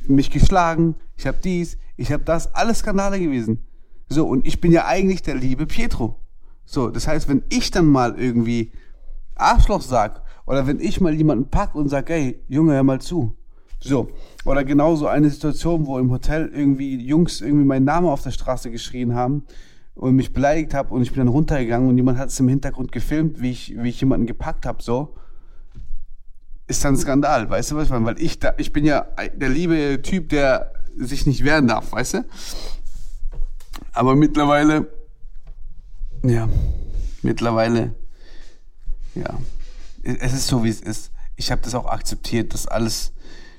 [0.07, 3.67] mich geschlagen, ich habe dies, ich habe das, alles Skandale gewesen.
[4.09, 6.21] So, und ich bin ja eigentlich der liebe Pietro.
[6.71, 8.71] So, das heißt, wenn ich dann mal irgendwie
[9.35, 13.37] Arschloch sag, oder wenn ich mal jemanden pack und sag, ey, Junge, hör mal zu.
[13.81, 14.11] So,
[14.45, 18.71] oder genauso eine Situation, wo im Hotel irgendwie Jungs irgendwie meinen Namen auf der Straße
[18.71, 19.43] geschrien haben
[19.97, 22.93] und mich beleidigt habe und ich bin dann runtergegangen und jemand hat es im Hintergrund
[22.93, 25.17] gefilmt, wie ich, wie ich jemanden gepackt habe, so
[26.69, 28.07] ist dann ein Skandal, weißt du was ich meine?
[28.07, 32.15] Weil ich da, ich bin ja der liebe Typ, der sich nicht wehren darf, weißt
[32.15, 32.25] du?
[33.93, 34.87] Aber mittlerweile,
[36.23, 36.49] ja,
[37.23, 37.95] mittlerweile,
[39.15, 39.39] ja,
[40.03, 41.11] es ist so, wie es ist.
[41.37, 43.13] Ich habe das auch akzeptiert, dass alles,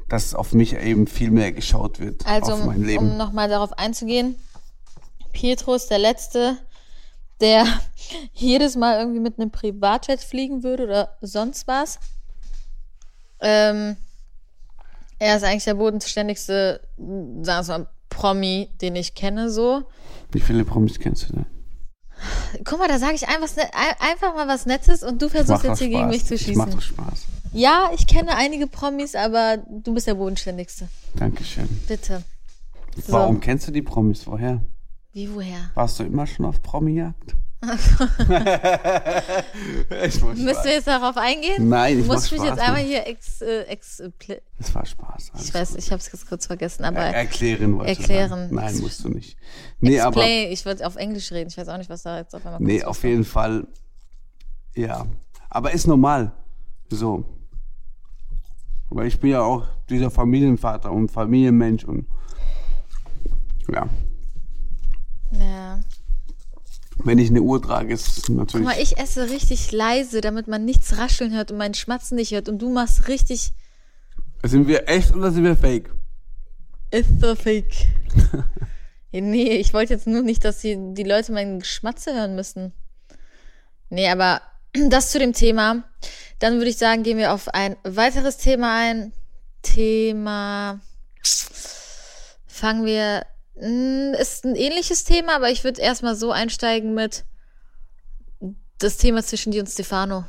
[0.09, 3.11] dass auf mich eben viel mehr geschaut wird, Also, auf mein um, Leben.
[3.11, 4.35] um nochmal darauf einzugehen,
[5.33, 6.57] Pietro ist der Letzte,
[7.39, 7.65] der
[8.33, 11.99] jedes Mal irgendwie mit einem Privatjet fliegen würde oder sonst was.
[13.39, 13.97] Ähm,
[15.17, 19.83] er ist eigentlich der bodenständigste, sagen wir mal, Promi, den ich kenne, so.
[20.31, 21.45] Wie viele Promis kennst du denn?
[22.63, 25.63] Guck mal, da sage ich einfach, ne- ein- einfach mal was Nettes und du versuchst
[25.63, 26.11] jetzt hier gegen Spaß.
[26.11, 26.69] mich zu Ich schießen.
[26.71, 27.25] doch Spaß.
[27.53, 30.87] Ja, ich kenne einige Promis, aber du bist der bodenständigste.
[31.15, 31.67] Dankeschön.
[31.87, 32.23] Bitte.
[33.05, 33.13] So.
[33.13, 34.61] Warum kennst du die Promis vorher?
[35.13, 35.69] Wie, woher?
[35.73, 37.35] Warst du immer schon auf Promi-Jagd?
[40.01, 41.69] Müssen wir jetzt darauf eingehen?
[41.69, 42.89] Nein, ich Muss mich Spaß, jetzt einmal Mann.
[42.89, 44.09] hier ex, äh, ex, äh,
[44.57, 45.31] Das war Spaß.
[45.39, 45.77] Ich weiß, gut.
[45.79, 48.29] ich habe es jetzt kurz vergessen, aber Er erklären wollte ich Erklären.
[48.29, 48.47] sagen.
[48.55, 49.37] Nein, musst du nicht.
[49.79, 52.33] Nee, aber explain, ich wollte auf Englisch reden, ich weiß auch nicht, was da jetzt
[52.35, 53.67] auf einmal nee, kurz auf jeden Fall.
[54.75, 55.05] Ja,
[55.49, 56.31] aber ist normal.
[56.89, 57.25] So.
[58.89, 62.07] Weil ich bin ja auch dieser Familienvater und Familienmensch und
[63.71, 63.87] ja,
[65.31, 65.79] Ja.
[67.05, 68.65] Wenn ich eine Uhr trage, ist es Guck natürlich.
[68.65, 72.49] mal, ich esse richtig leise, damit man nichts rascheln hört und meinen Schmatzen nicht hört
[72.49, 73.51] und du machst richtig
[74.43, 75.89] Sind wir echt oder sind wir fake?
[76.91, 77.73] It's so fake.
[79.13, 82.71] Nee, ich wollte jetzt nur nicht, dass die, die Leute meinen Geschmatze hören müssen.
[83.89, 84.41] Nee, aber
[84.89, 85.83] das zu dem Thema.
[86.39, 89.13] Dann würde ich sagen, gehen wir auf ein weiteres Thema ein.
[89.61, 90.79] Thema.
[92.47, 93.25] Fangen wir.
[93.61, 97.25] Hm, Ist ein ähnliches Thema, aber ich würde erstmal so einsteigen mit
[98.79, 100.25] das Thema zwischen dir und Stefano.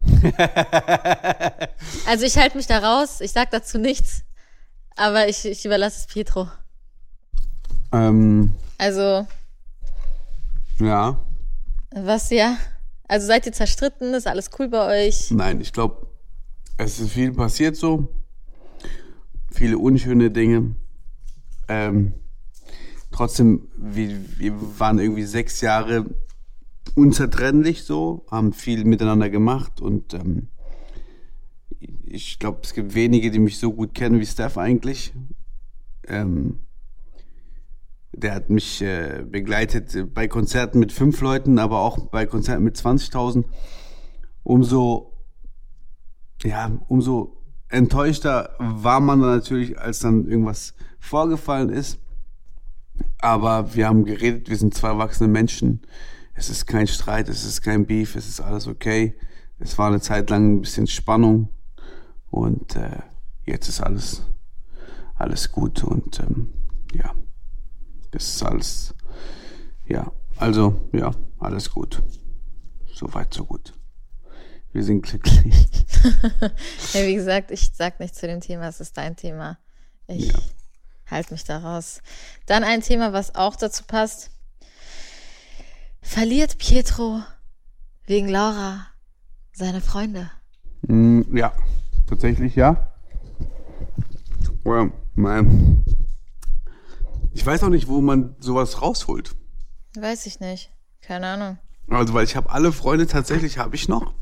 [2.06, 4.22] also ich halte mich da raus, ich sag dazu nichts,
[4.94, 6.48] aber ich, ich überlasse es Pietro.
[7.92, 9.26] Ähm, Also,
[10.78, 11.18] ja.
[11.90, 12.56] was ja?
[13.08, 14.14] Also seid ihr zerstritten?
[14.14, 15.30] Ist alles cool bei euch?
[15.30, 16.06] Nein, ich glaube,
[16.76, 18.08] es ist viel passiert so.
[19.52, 20.76] Viele unschöne Dinge.
[21.68, 22.12] Ähm,
[23.16, 26.04] trotzdem, wir, wir waren irgendwie sechs Jahre
[26.94, 30.48] unzertrennlich so, haben viel miteinander gemacht und ähm,
[32.04, 35.14] ich glaube, es gibt wenige, die mich so gut kennen wie Steph eigentlich.
[36.06, 36.60] Ähm,
[38.12, 42.76] der hat mich äh, begleitet bei Konzerten mit fünf Leuten, aber auch bei Konzerten mit
[42.76, 43.44] 20.000.
[44.42, 45.12] Umso,
[46.42, 47.36] ja, umso
[47.68, 51.98] enttäuschter war man dann natürlich, als dann irgendwas vorgefallen ist.
[53.18, 55.82] Aber wir haben geredet, wir sind zwei erwachsene Menschen.
[56.34, 59.16] Es ist kein Streit, es ist kein Beef, es ist alles okay.
[59.58, 61.48] Es war eine Zeit lang ein bisschen Spannung
[62.30, 63.00] und äh,
[63.46, 64.22] jetzt ist alles,
[65.14, 66.52] alles gut und ähm,
[66.92, 67.14] ja,
[68.10, 68.94] das ist alles,
[69.86, 72.02] ja, also ja, alles gut.
[72.92, 73.72] Soweit, so gut.
[74.72, 75.68] Wir sind glücklich.
[76.92, 79.58] Ja, wie gesagt, ich sag nichts zu dem Thema, es ist dein Thema.
[80.06, 80.38] Ich Ja.
[81.10, 82.00] Halte mich da raus.
[82.46, 84.30] Dann ein Thema, was auch dazu passt.
[86.00, 87.22] Verliert Pietro
[88.06, 88.86] wegen Laura
[89.52, 90.30] seine Freunde?
[90.82, 91.52] Mm, ja,
[92.08, 92.92] tatsächlich ja.
[94.64, 95.84] Well, man.
[97.32, 99.34] Ich weiß auch nicht, wo man sowas rausholt.
[99.96, 100.70] Weiß ich nicht.
[101.02, 101.58] Keine Ahnung.
[101.88, 104.14] Also, weil ich habe alle Freunde tatsächlich habe ich noch.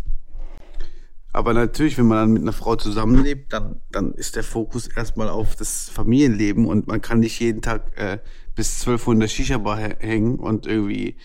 [1.34, 5.28] Aber natürlich, wenn man dann mit einer Frau zusammenlebt, dann, dann ist der Fokus erstmal
[5.28, 8.18] auf das Familienleben und man kann nicht jeden Tag äh,
[8.54, 11.16] bis 12 Uhr in der Shisha-Bar hä- hängen und irgendwie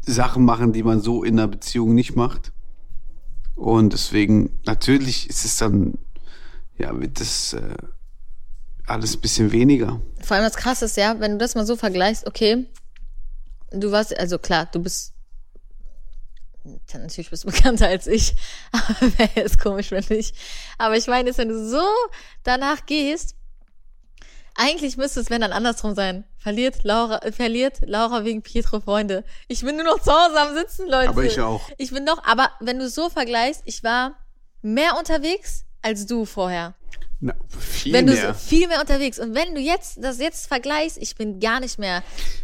[0.00, 2.52] Sachen machen, die man so in einer Beziehung nicht macht.
[3.54, 5.98] Und deswegen, natürlich ist es dann,
[6.78, 7.76] ja, wird das äh,
[8.86, 10.00] alles ein bisschen weniger.
[10.22, 12.66] Vor allem das Krasse ist ja, wenn du das mal so vergleichst, okay,
[13.72, 15.12] du warst, also klar, du bist,
[16.92, 18.34] natürlich bist du bekannter als ich,
[18.72, 20.34] aber wäre jetzt komisch, wenn nicht.
[20.78, 21.84] Aber ich meine, wenn du so
[22.42, 23.36] danach gehst,
[24.56, 26.24] eigentlich müsste es, wenn dann andersrum sein.
[26.38, 29.24] Verliert Laura, äh, verliert Laura wegen Pietro Freunde.
[29.48, 31.10] Ich bin nur noch zu Hause am Sitzen, Leute.
[31.10, 31.68] Aber ich auch.
[31.76, 34.16] Ich bin noch, aber wenn du so vergleichst, ich war
[34.62, 36.74] mehr unterwegs als du vorher.
[37.18, 38.34] Na, viel Wenn du mehr.
[38.34, 42.02] viel mehr unterwegs und wenn du jetzt das jetzt vergleichst, ich bin gar nicht mehr.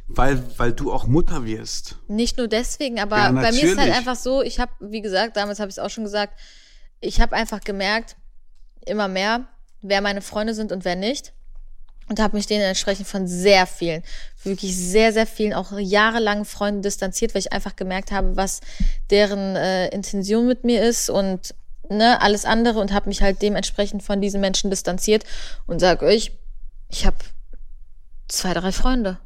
[0.09, 1.97] Weil, weil du auch Mutter wirst.
[2.09, 5.37] Nicht nur deswegen, aber Ja, bei mir ist halt einfach so, ich habe, wie gesagt,
[5.37, 6.39] damals habe ich es auch schon gesagt,
[7.01, 8.17] ich habe einfach gemerkt,
[8.87, 9.47] immer mehr,
[9.83, 11.35] wer meine Freunde sind und wer nicht.
[12.09, 14.03] Und habe mich denen entsprechend von sehr vielen,
[14.43, 18.61] wirklich sehr, sehr vielen, auch jahrelangen Freunden distanziert, weil ich einfach gemerkt habe, was
[19.11, 21.55] deren äh, Intention mit mir ist und
[21.97, 25.25] ne, alles andere und habe mich halt dementsprechend von diesen Menschen distanziert
[25.67, 26.33] und sag euch,
[26.89, 27.17] ich habe
[28.29, 29.19] zwei, drei Freunde.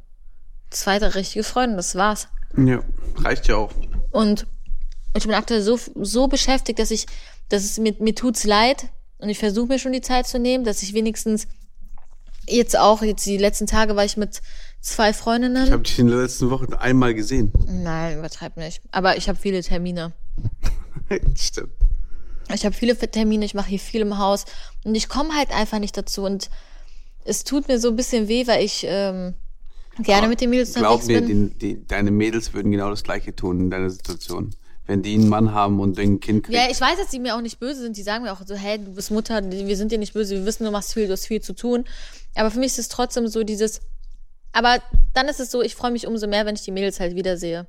[0.70, 2.28] zwei, drei richtige Freunde, das war's.
[2.56, 2.82] Ja,
[3.16, 3.72] reicht ja auch.
[4.10, 4.46] Und
[5.16, 7.06] ich bin aktuell so, so beschäftigt, dass ich,
[7.48, 8.88] dass es mir, mir tut's leid
[9.18, 11.46] und ich versuche mir schon die Zeit zu nehmen, dass ich wenigstens
[12.48, 14.40] jetzt auch, jetzt die letzten Tage war ich mit
[14.80, 15.64] zwei Freundinnen.
[15.64, 17.52] Ich habe dich in der letzten Woche einmal gesehen.
[17.66, 18.82] Nein, übertreib nicht.
[18.92, 20.12] Aber ich habe viele Termine.
[21.36, 21.72] Stimmt.
[22.54, 24.44] Ich habe viele Termine, ich mache hier viel im Haus
[24.84, 26.48] und ich komme halt einfach nicht dazu und
[27.24, 29.34] es tut mir so ein bisschen weh, weil ich ähm,
[29.98, 31.58] gerne mit den Mädels Glaub unterwegs mir, bin.
[31.58, 34.54] die, die, deine Mädels würden genau das Gleiche tun in deiner Situation.
[34.86, 36.56] Wenn die einen Mann haben und ein Kind kriegen.
[36.56, 37.96] Ja, ich weiß, dass die mir auch nicht böse sind.
[37.96, 40.46] Die sagen mir auch so, hey, du bist Mutter, wir sind dir nicht böse, wir
[40.46, 41.84] wissen, du machst viel, du hast viel zu tun.
[42.36, 43.80] Aber für mich ist es trotzdem so dieses,
[44.52, 44.78] aber
[45.12, 47.66] dann ist es so, ich freue mich umso mehr, wenn ich die Mädels halt wiedersehe.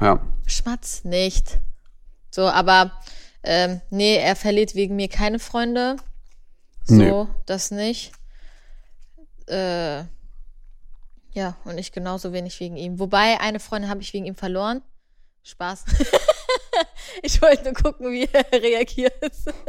[0.00, 0.20] Ja.
[0.46, 1.58] Schmatz nicht.
[2.30, 2.92] So, aber
[3.44, 5.96] ähm, nee, er verliert wegen mir keine Freunde.
[6.84, 7.26] So, Nee.
[7.46, 8.12] das nicht.
[9.46, 10.04] Äh,
[11.34, 12.98] ja, und ich genauso wenig wegen ihm.
[12.98, 14.82] Wobei, eine Freundin habe ich wegen ihm verloren.
[15.44, 15.84] Spaß.
[17.22, 19.14] ich wollte nur gucken, wie er reagiert.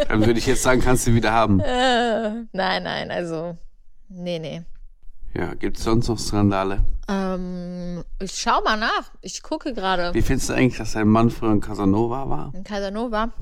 [0.08, 1.60] Dann würde ich jetzt sagen, kannst du wieder haben.
[1.60, 3.58] Äh, nein, nein, also.
[4.10, 4.64] Nee, nee.
[5.36, 6.86] Ja, gibt es sonst noch Skandale?
[7.10, 9.12] Ähm, ich schau mal nach.
[9.22, 10.14] Ich gucke gerade.
[10.14, 12.52] Wie findest du eigentlich, dass dein Mann früher ein Casanova war?
[12.54, 13.32] In Casanova.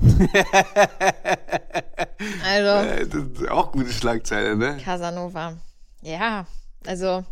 [2.44, 4.78] also, Äh, Das ist auch gute Schlagzeile, ne?
[4.82, 5.58] Casanova.
[6.02, 6.46] Ja,
[6.86, 7.24] also.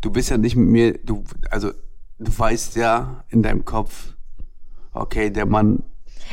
[0.00, 1.72] Du bist ja nicht mit mir, du, also,
[2.18, 4.14] du weißt ja in deinem Kopf,
[4.92, 5.82] okay, der Mann,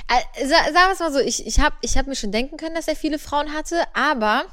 [0.07, 2.57] Äh, sa- sagen wir es mal so, ich, ich habe ich hab mir schon denken
[2.57, 4.43] können, dass er viele Frauen hatte, aber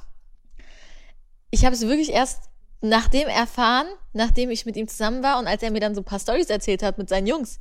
[1.50, 2.47] ich habe es wirklich erst
[2.80, 6.04] nachdem erfahren, nachdem ich mit ihm zusammen war und als er mir dann so ein
[6.04, 7.60] paar Stories erzählt hat mit seinen Jungs.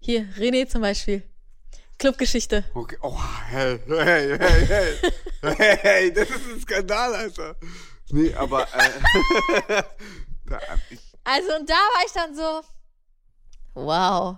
[0.00, 1.22] Hier, René zum Beispiel.
[1.98, 2.64] Clubgeschichte.
[2.74, 3.18] okay, oh,
[3.48, 4.94] hey, hey, hey,
[5.42, 7.56] hey, hey, das ist ein Skandal, Alter.
[8.10, 9.82] Nee, aber, äh,
[10.46, 10.58] da,
[11.22, 12.60] Also, und da war ich dann so,
[13.74, 14.36] wow.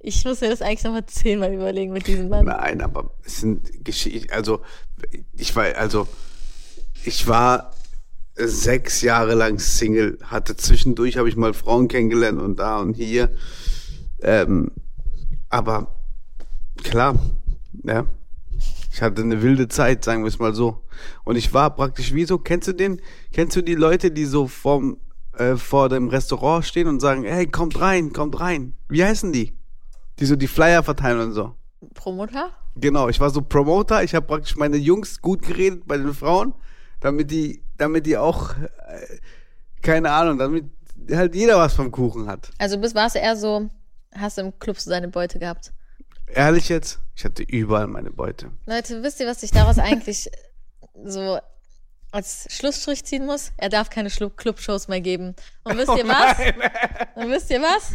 [0.00, 2.44] Ich muss mir das eigentlich nochmal zehnmal überlegen mit diesem Mann.
[2.44, 4.62] Nein, aber es sind Geschichten, also
[5.32, 6.06] ich war, also
[7.04, 7.74] ich war
[8.36, 13.30] sechs Jahre lang Single, hatte zwischendurch habe ich mal Frauen kennengelernt und da und hier,
[14.22, 14.72] ähm,
[15.48, 15.94] aber
[16.82, 17.16] klar,
[17.84, 18.06] ja,
[18.92, 20.82] ich hatte eine wilde Zeit, sagen wir es mal so,
[21.24, 23.00] und ich war praktisch wie so, kennst du den,
[23.32, 24.98] kennst du die Leute, die so vorm
[25.36, 29.56] äh, vor dem Restaurant stehen und sagen, hey, kommt rein, kommt rein, wie heißen die?
[30.20, 31.54] Die so die Flyer verteilen und so.
[31.94, 32.50] Promoter?
[32.76, 34.02] Genau, ich war so Promoter.
[34.04, 36.54] Ich habe praktisch meine Jungs gut geredet bei den Frauen,
[37.00, 39.18] damit die, damit die auch, äh,
[39.82, 40.64] keine Ahnung, damit
[41.10, 42.50] halt jeder was vom Kuchen hat.
[42.58, 43.70] Also, bis warst du eher so,
[44.14, 45.72] hast du im Club so seine Beute gehabt.
[46.26, 48.50] Ehrlich jetzt, ich hatte überall meine Beute.
[48.66, 50.30] Leute, wisst ihr, was ich daraus eigentlich
[51.04, 51.38] so
[52.10, 53.52] als Schlussstrich ziehen muss?
[53.56, 55.34] Er darf keine Clubshows mehr geben.
[55.64, 56.38] Und wisst ihr was?
[57.16, 57.94] Und wisst ihr was?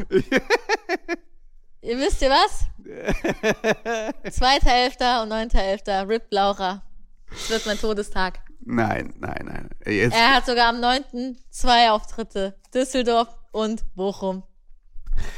[1.82, 2.66] ihr wisst ihr was?
[4.34, 6.84] Zweiter Elfter und neunter Elfter, Rip Laura.
[7.30, 8.40] Das wird mein Todestag.
[8.72, 9.70] Nein, nein, nein.
[9.84, 11.36] Jetzt, Er hat sogar am 9.
[11.50, 12.56] zwei Auftritte.
[12.72, 14.44] Düsseldorf und Bochum.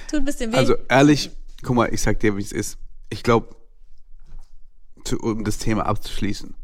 [0.09, 0.57] Tut ein bisschen weh.
[0.57, 1.31] also ehrlich,
[1.63, 2.77] guck mal, ich sag dir, wie es ist.
[3.09, 3.55] Ich glaube,
[5.21, 6.55] um das Thema abzuschließen,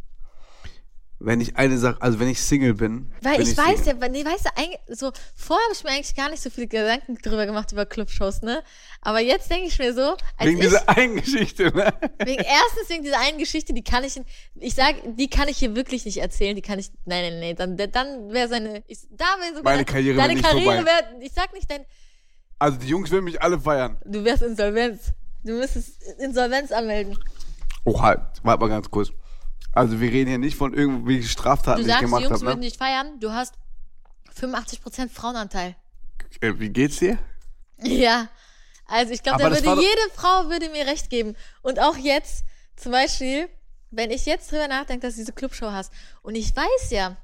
[1.19, 4.01] wenn ich eine Sache, also wenn ich Single bin, Weil bin ich weiß Single.
[4.01, 4.45] ja, nee, weißt
[4.87, 7.85] du, so, vorher habe ich mir eigentlich gar nicht so viele Gedanken drüber gemacht über
[7.87, 8.63] Clubshows, ne?
[9.01, 11.91] Aber jetzt denke ich mir so, als Wegen ich, dieser einen Geschichte, ne?
[12.19, 14.21] wegen, erstens wegen dieser einen Geschichte, die kann ich,
[14.55, 17.77] ich sag, die kann ich hier wirklich nicht erzählen, die kann ich, nein, nein, nein,
[17.77, 21.21] dann, dann wäre seine, ich, da wäre sogar, Meine Karriere deine wär nicht Karriere wäre,
[21.21, 21.85] ich sag nicht dein,
[22.59, 23.97] Also die Jungs will mich alle feiern.
[24.05, 25.13] du wärst Insolvenz.
[25.43, 27.17] Du müsstest Insolvenz anmelden.
[27.85, 29.11] Oh, halt, warte mal ganz kurz.
[29.77, 32.33] Also wir reden hier nicht von irgendwelchen Straftaten, Du die ich sagst, die gemacht Jungs
[32.35, 32.45] habe.
[32.45, 32.65] würden Ne?
[32.67, 33.53] dich feiern, du hast
[34.39, 35.75] 85% Frauenanteil.
[36.41, 37.17] Äh, Wie geht's dir?
[37.81, 38.27] Ja,
[38.85, 41.35] also ich glaube, da würde doch- jede Frau würde mir recht geben.
[41.61, 42.43] Und auch jetzt,
[42.75, 43.49] zum Beispiel,
[43.91, 45.91] wenn ich jetzt drüber nachdenke, dass du diese Clubshow hast.
[46.21, 47.15] Und ich weiß ja,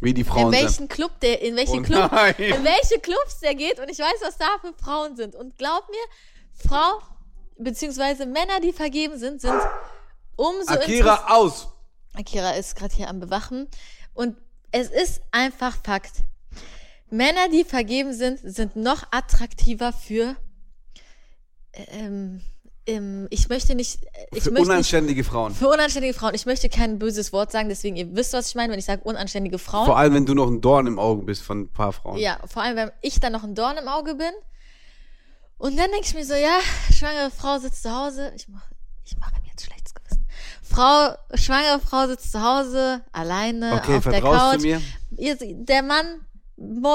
[0.00, 0.62] Wie die in Frauen sind.
[0.62, 4.20] welchen Club der, in welche Oh Club, in welche Clubs der geht und ich weiß,
[4.22, 5.34] was da für Frauen sind.
[5.34, 7.00] Und glaub mir, Frau,
[7.58, 9.60] beziehungsweise Männer, die vergeben sind, sind
[10.36, 11.68] umso Akira aus.
[12.14, 13.68] Akira ist gerade hier am Bewachen.
[14.14, 14.36] Und
[14.70, 16.22] es ist einfach Fakt.
[17.10, 20.36] Männer, die vergeben sind, sind noch attraktiver für.
[21.74, 22.40] Ähm,
[22.86, 24.00] ähm, ich möchte nicht.
[24.32, 25.54] Ich Für möchte nicht, unanständige Frauen.
[25.54, 26.34] für unanständige Frauen.
[26.34, 29.02] Ich möchte kein böses Wort sagen, deswegen ihr wisst, was ich meine, wenn ich sage
[29.04, 29.86] unanständige Frauen.
[29.86, 32.18] Vor allem, wenn du noch ein Dorn im Auge bist von ein paar Frauen.
[32.18, 34.32] Ja, vor allem, wenn ich dann noch ein Dorn im Auge bin.
[35.58, 36.58] Und dann denke ich mir so, ja,
[36.92, 38.32] schwangere Frau sitzt zu Hause.
[38.34, 38.68] Ich mache
[39.04, 39.91] ich mache mir jetzt Gewissen.
[40.74, 44.62] Frau, schwangere Frau sitzt zu Hause, alleine Okay, auf der Couch.
[45.10, 46.26] der Mann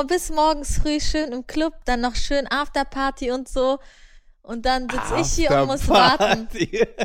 [0.07, 3.80] bis morgens früh schön im Club, dann noch schön Afterparty und so.
[4.41, 6.47] Und dann sitze ich hier und muss warten.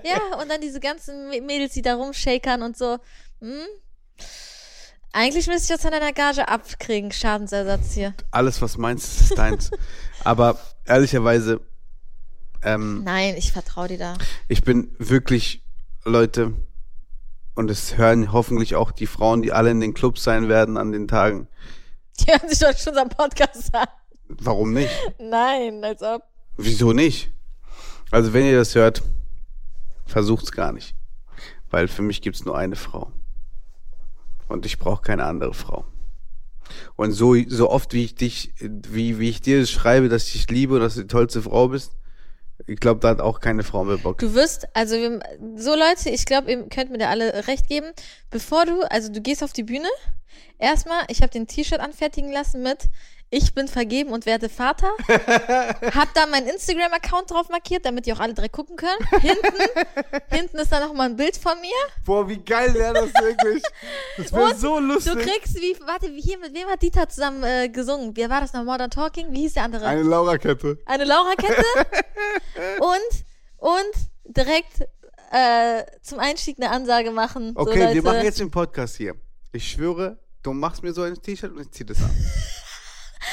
[0.04, 2.98] Ja, und dann diese ganzen Mä- Mädels, die da rumshakern und so.
[3.40, 3.64] Hm?
[5.12, 8.14] Eigentlich müsste ich das an einer Gage abkriegen, Schadensersatz hier.
[8.30, 9.70] Alles, was meinst, ist deins.
[10.24, 11.60] Aber ehrlicherweise,
[12.62, 14.14] ähm, Nein, ich vertraue dir da.
[14.48, 15.61] ich bin wirklich,
[16.04, 16.52] Leute,
[17.54, 20.90] und es hören hoffentlich auch die Frauen, die alle in den Clubs sein werden an
[20.90, 21.48] den Tagen.
[22.18, 23.86] Die hören sich doch schon unseren Podcast an.
[24.28, 24.90] Warum nicht?
[25.18, 26.22] Nein, als ob.
[26.56, 27.30] Wieso nicht?
[28.10, 29.02] Also wenn ihr das hört,
[30.06, 30.94] versucht's gar nicht.
[31.70, 33.12] Weil für mich gibt's nur eine Frau.
[34.48, 35.84] Und ich brauche keine andere Frau.
[36.96, 40.50] Und so, so oft wie ich dich, wie, wie ich dir schreibe, dass ich dich
[40.50, 41.96] liebe und dass du die tollste Frau bist,
[42.66, 44.18] ich glaube, da hat auch keine Frau mehr Bock.
[44.18, 44.96] Du wirst, also
[45.56, 47.86] so Leute, ich glaube, ihr könnt mir da alle recht geben,
[48.30, 49.88] bevor du, also du gehst auf die Bühne,
[50.58, 52.88] erstmal, ich habe den T-Shirt anfertigen lassen mit
[53.32, 54.90] ich bin vergeben und werde Vater.
[55.08, 58.98] hab da meinen Instagram-Account drauf markiert, damit die auch alle drei gucken können.
[59.20, 59.56] Hinten,
[60.30, 61.70] hinten ist da noch mal ein Bild von mir.
[62.04, 63.62] Boah, wie geil wäre das wirklich.
[64.18, 65.14] Das wäre so lustig.
[65.14, 68.14] Du kriegst wie, warte, hier, mit wem hat Dieter zusammen äh, gesungen?
[68.14, 68.64] Wer war das noch?
[68.64, 69.32] Modern Talking?
[69.32, 69.86] Wie hieß der andere?
[69.86, 70.78] Eine Laura-Kette.
[70.84, 71.64] eine Laura-Kette
[72.80, 73.24] und,
[73.56, 74.82] und direkt
[75.30, 77.52] äh, zum Einstieg eine Ansage machen.
[77.54, 79.14] Okay, so, wir machen jetzt den Podcast hier.
[79.52, 82.10] Ich schwöre, du machst mir so ein T-Shirt und ich zieh das an.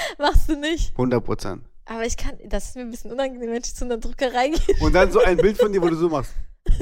[0.18, 0.92] Machst du nicht.
[0.92, 1.64] 100 Prozent.
[1.86, 4.76] Aber ich kann, das ist mir ein bisschen unangenehm, wenn ich zu einer Druckerei gehe.
[4.82, 6.34] Und dann so ein Bild von dir, wo du so machst.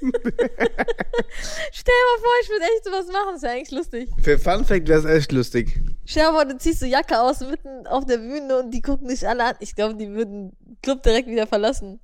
[0.00, 4.08] Stell dir mal vor, ich würde echt sowas machen, das wäre eigentlich lustig.
[4.22, 5.80] Für Fun Fact wäre es echt lustig.
[6.06, 8.80] Stell dir mal vor, du ziehst so Jacke aus mitten auf der Bühne und die
[8.82, 9.54] gucken dich alle an.
[9.60, 12.00] Ich glaube, die würden den Club direkt wieder verlassen.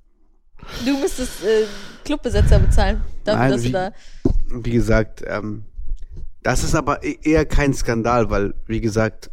[0.85, 1.65] Du müsstest äh,
[2.05, 3.91] Clubbesetzer bezahlen, dafür, Nein, dass wie- du da.
[4.49, 5.65] Wie gesagt, ähm,
[6.43, 9.29] das ist aber e- eher kein Skandal, weil, wie gesagt,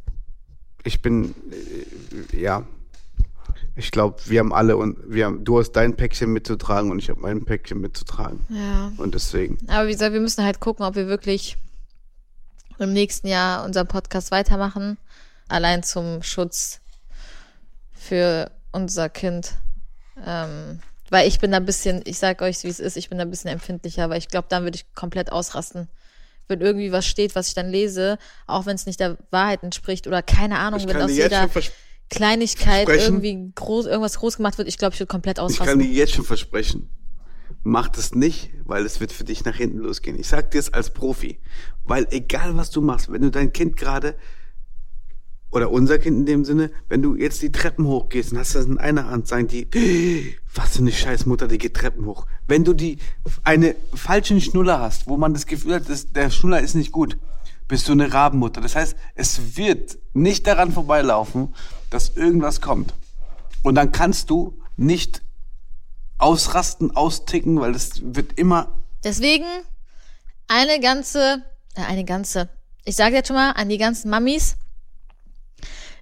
[0.85, 1.35] ich bin,
[2.33, 2.65] äh, ja,
[3.77, 7.11] ich glaube, wir haben alle und wir haben, du hast dein Päckchen mitzutragen und ich
[7.11, 8.41] habe mein Päckchen mitzutragen.
[8.49, 8.93] Ja.
[8.99, 11.57] Und deswegen, Aber wie gesagt, wir müssen halt gucken, ob wir wirklich
[12.79, 14.99] im nächsten Jahr unseren Podcast weitermachen.
[15.49, 16.81] Allein zum Schutz
[17.93, 19.55] für unser Kind.
[20.25, 20.81] Ähm,
[21.11, 23.25] weil ich bin da ein bisschen, ich sag euch, wie es ist, ich bin da
[23.25, 25.89] ein bisschen empfindlicher, weil ich glaube, dann würde ich komplett ausrasten.
[26.49, 30.07] Wenn irgendwie was steht, was ich dann lese, auch wenn es nicht der Wahrheit entspricht
[30.07, 31.49] oder keine Ahnung, ich wenn aus jeder
[32.11, 35.79] Kleinigkeit irgendwie groß, irgendwas groß gemacht wird, ich glaube, ich würde komplett ich kann ausrasten.
[35.81, 36.91] dir jetzt schon versprechen,
[37.63, 40.19] mach das nicht, weil es wird für dich nach hinten losgehen.
[40.19, 41.41] Ich sag dir es als Profi,
[41.85, 44.17] weil egal was du machst, wenn du dein Kind gerade
[45.55, 48.67] oder unser Kind in dem Sinne, wenn du jetzt die Treppen hochgehst und hast das
[48.67, 52.27] in einer Hand, sagen die, "Äh, was für eine scheiß Mutter, die geht Treppen hoch.
[52.49, 52.99] Wenn du die
[53.45, 57.17] eine falschen Schnuller hast, wo man das Gefühl hat, dass der Schnuller ist nicht gut,
[57.69, 58.61] bist du eine Rabenmutter.
[58.61, 61.55] Das heißt, es wird nicht daran vorbeilaufen,
[61.89, 62.93] dass irgendwas kommt.
[63.63, 65.23] Und dann kannst du nicht
[66.19, 69.45] ausrasten, austicken, weil das wird immer Deswegen
[70.49, 71.43] eine ganze,
[71.75, 72.49] äh, eine ganze,
[72.85, 74.57] ich sage jetzt schon mal an die ganzen Mamis,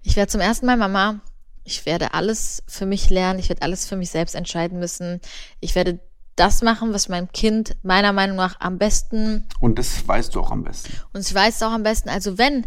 [0.02, 1.20] ich werde zum ersten Mal Mama.
[1.64, 3.38] Ich werde alles für mich lernen.
[3.38, 5.20] Ich werde alles für mich selbst entscheiden müssen.
[5.60, 6.00] Ich werde
[6.36, 10.50] das machen, was meinem Kind meiner Meinung nach am besten und das weißt du auch
[10.50, 10.92] am besten.
[11.12, 12.08] und ich weiß es auch am besten.
[12.08, 12.66] Also wenn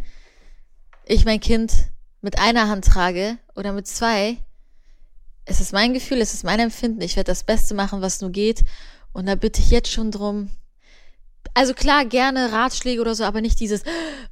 [1.05, 1.73] ich mein Kind
[2.21, 4.37] mit einer Hand trage oder mit zwei,
[5.45, 7.01] es ist mein Gefühl, es ist mein Empfinden.
[7.01, 8.63] Ich werde das Beste machen, was nur geht.
[9.13, 10.49] Und da bitte ich jetzt schon drum.
[11.53, 13.83] Also klar, gerne Ratschläge oder so, aber nicht dieses,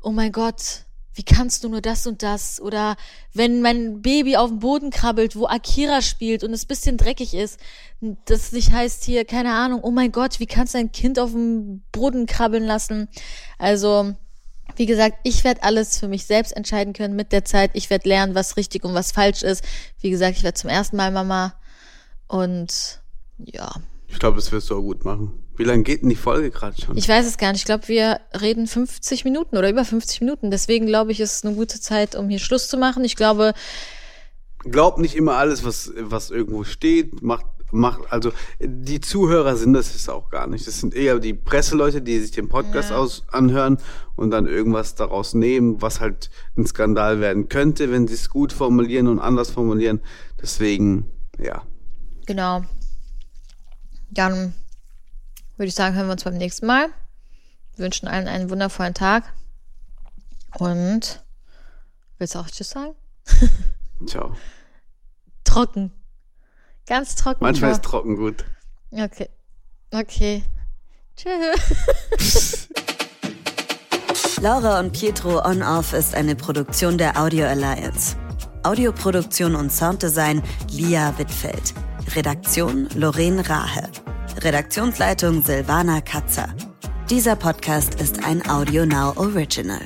[0.01, 2.59] oh mein Gott, wie kannst du nur das und das?
[2.59, 2.95] Oder
[3.34, 7.59] wenn mein Baby auf dem Boden krabbelt, wo Akira spielt und es bisschen dreckig ist,
[8.26, 11.32] das nicht heißt hier, keine Ahnung, oh mein Gott, wie kannst du ein Kind auf
[11.32, 13.07] dem Boden krabbeln lassen?
[13.57, 14.16] Also,
[14.76, 17.72] wie gesagt, ich werde alles für mich selbst entscheiden können mit der Zeit.
[17.74, 19.64] Ich werde lernen, was richtig und was falsch ist.
[19.99, 21.53] Wie gesagt, ich werde zum ersten Mal Mama.
[22.28, 23.01] Und
[23.38, 23.72] ja,
[24.07, 25.43] Ich glaube, das wirst du auch gut machen.
[25.58, 26.97] Wie lange geht denn die Folge gerade schon?
[26.97, 27.62] ich weiß es gar nicht.
[27.62, 30.51] Ich glaube, wir reden 50 Minuten oder über 50 Minuten.
[30.51, 33.04] Deswegen glaube ich, ist es eine gute Zeit, um hier Schluss zu machen.
[33.04, 33.54] Ich glaube,
[34.66, 37.22] Glaub nicht immer alles, was, was irgendwo steht.
[37.22, 38.32] Macht, macht, also
[38.62, 40.66] die Zuhörer sind das jetzt auch gar nicht.
[40.66, 42.97] Das sind eher die Presseleute, die sich den Podcast Ja.
[42.97, 43.78] aus, anhören
[44.16, 48.54] und dann irgendwas daraus nehmen, was halt ein Skandal werden könnte, wenn sie es gut
[48.54, 49.99] formulieren und anders formulieren.
[50.41, 51.64] Deswegen, ja.
[52.26, 52.64] genau.
[54.12, 54.54] Dann
[55.58, 56.89] würde ich sagen, hören wir uns beim nächsten Mal.
[57.76, 59.24] Wir wünschen allen einen wundervollen Tag.
[60.58, 61.24] Und
[62.18, 62.93] willst du auch Tschüss sagen?
[64.08, 64.36] Ciao.
[65.43, 65.91] Trocken.
[66.88, 67.39] Ganz trocken.
[67.41, 68.45] Manchmal aber- ist trocken gut.
[68.91, 69.30] Okay.
[69.91, 70.43] Okay.
[71.16, 72.68] Tschüss.
[74.41, 78.18] Laura und Pietro On Off ist eine Produktion der Audio Alliance.
[78.64, 80.41] Audioproduktion und Sounddesign
[80.72, 81.74] Lia Wittfeld.
[82.16, 83.89] Redaktion Lorraine Rahe.
[84.41, 86.53] Redaktionsleitung Silvana Katzer.
[87.09, 89.81] Dieser Podcast ist ein Audio Now Original.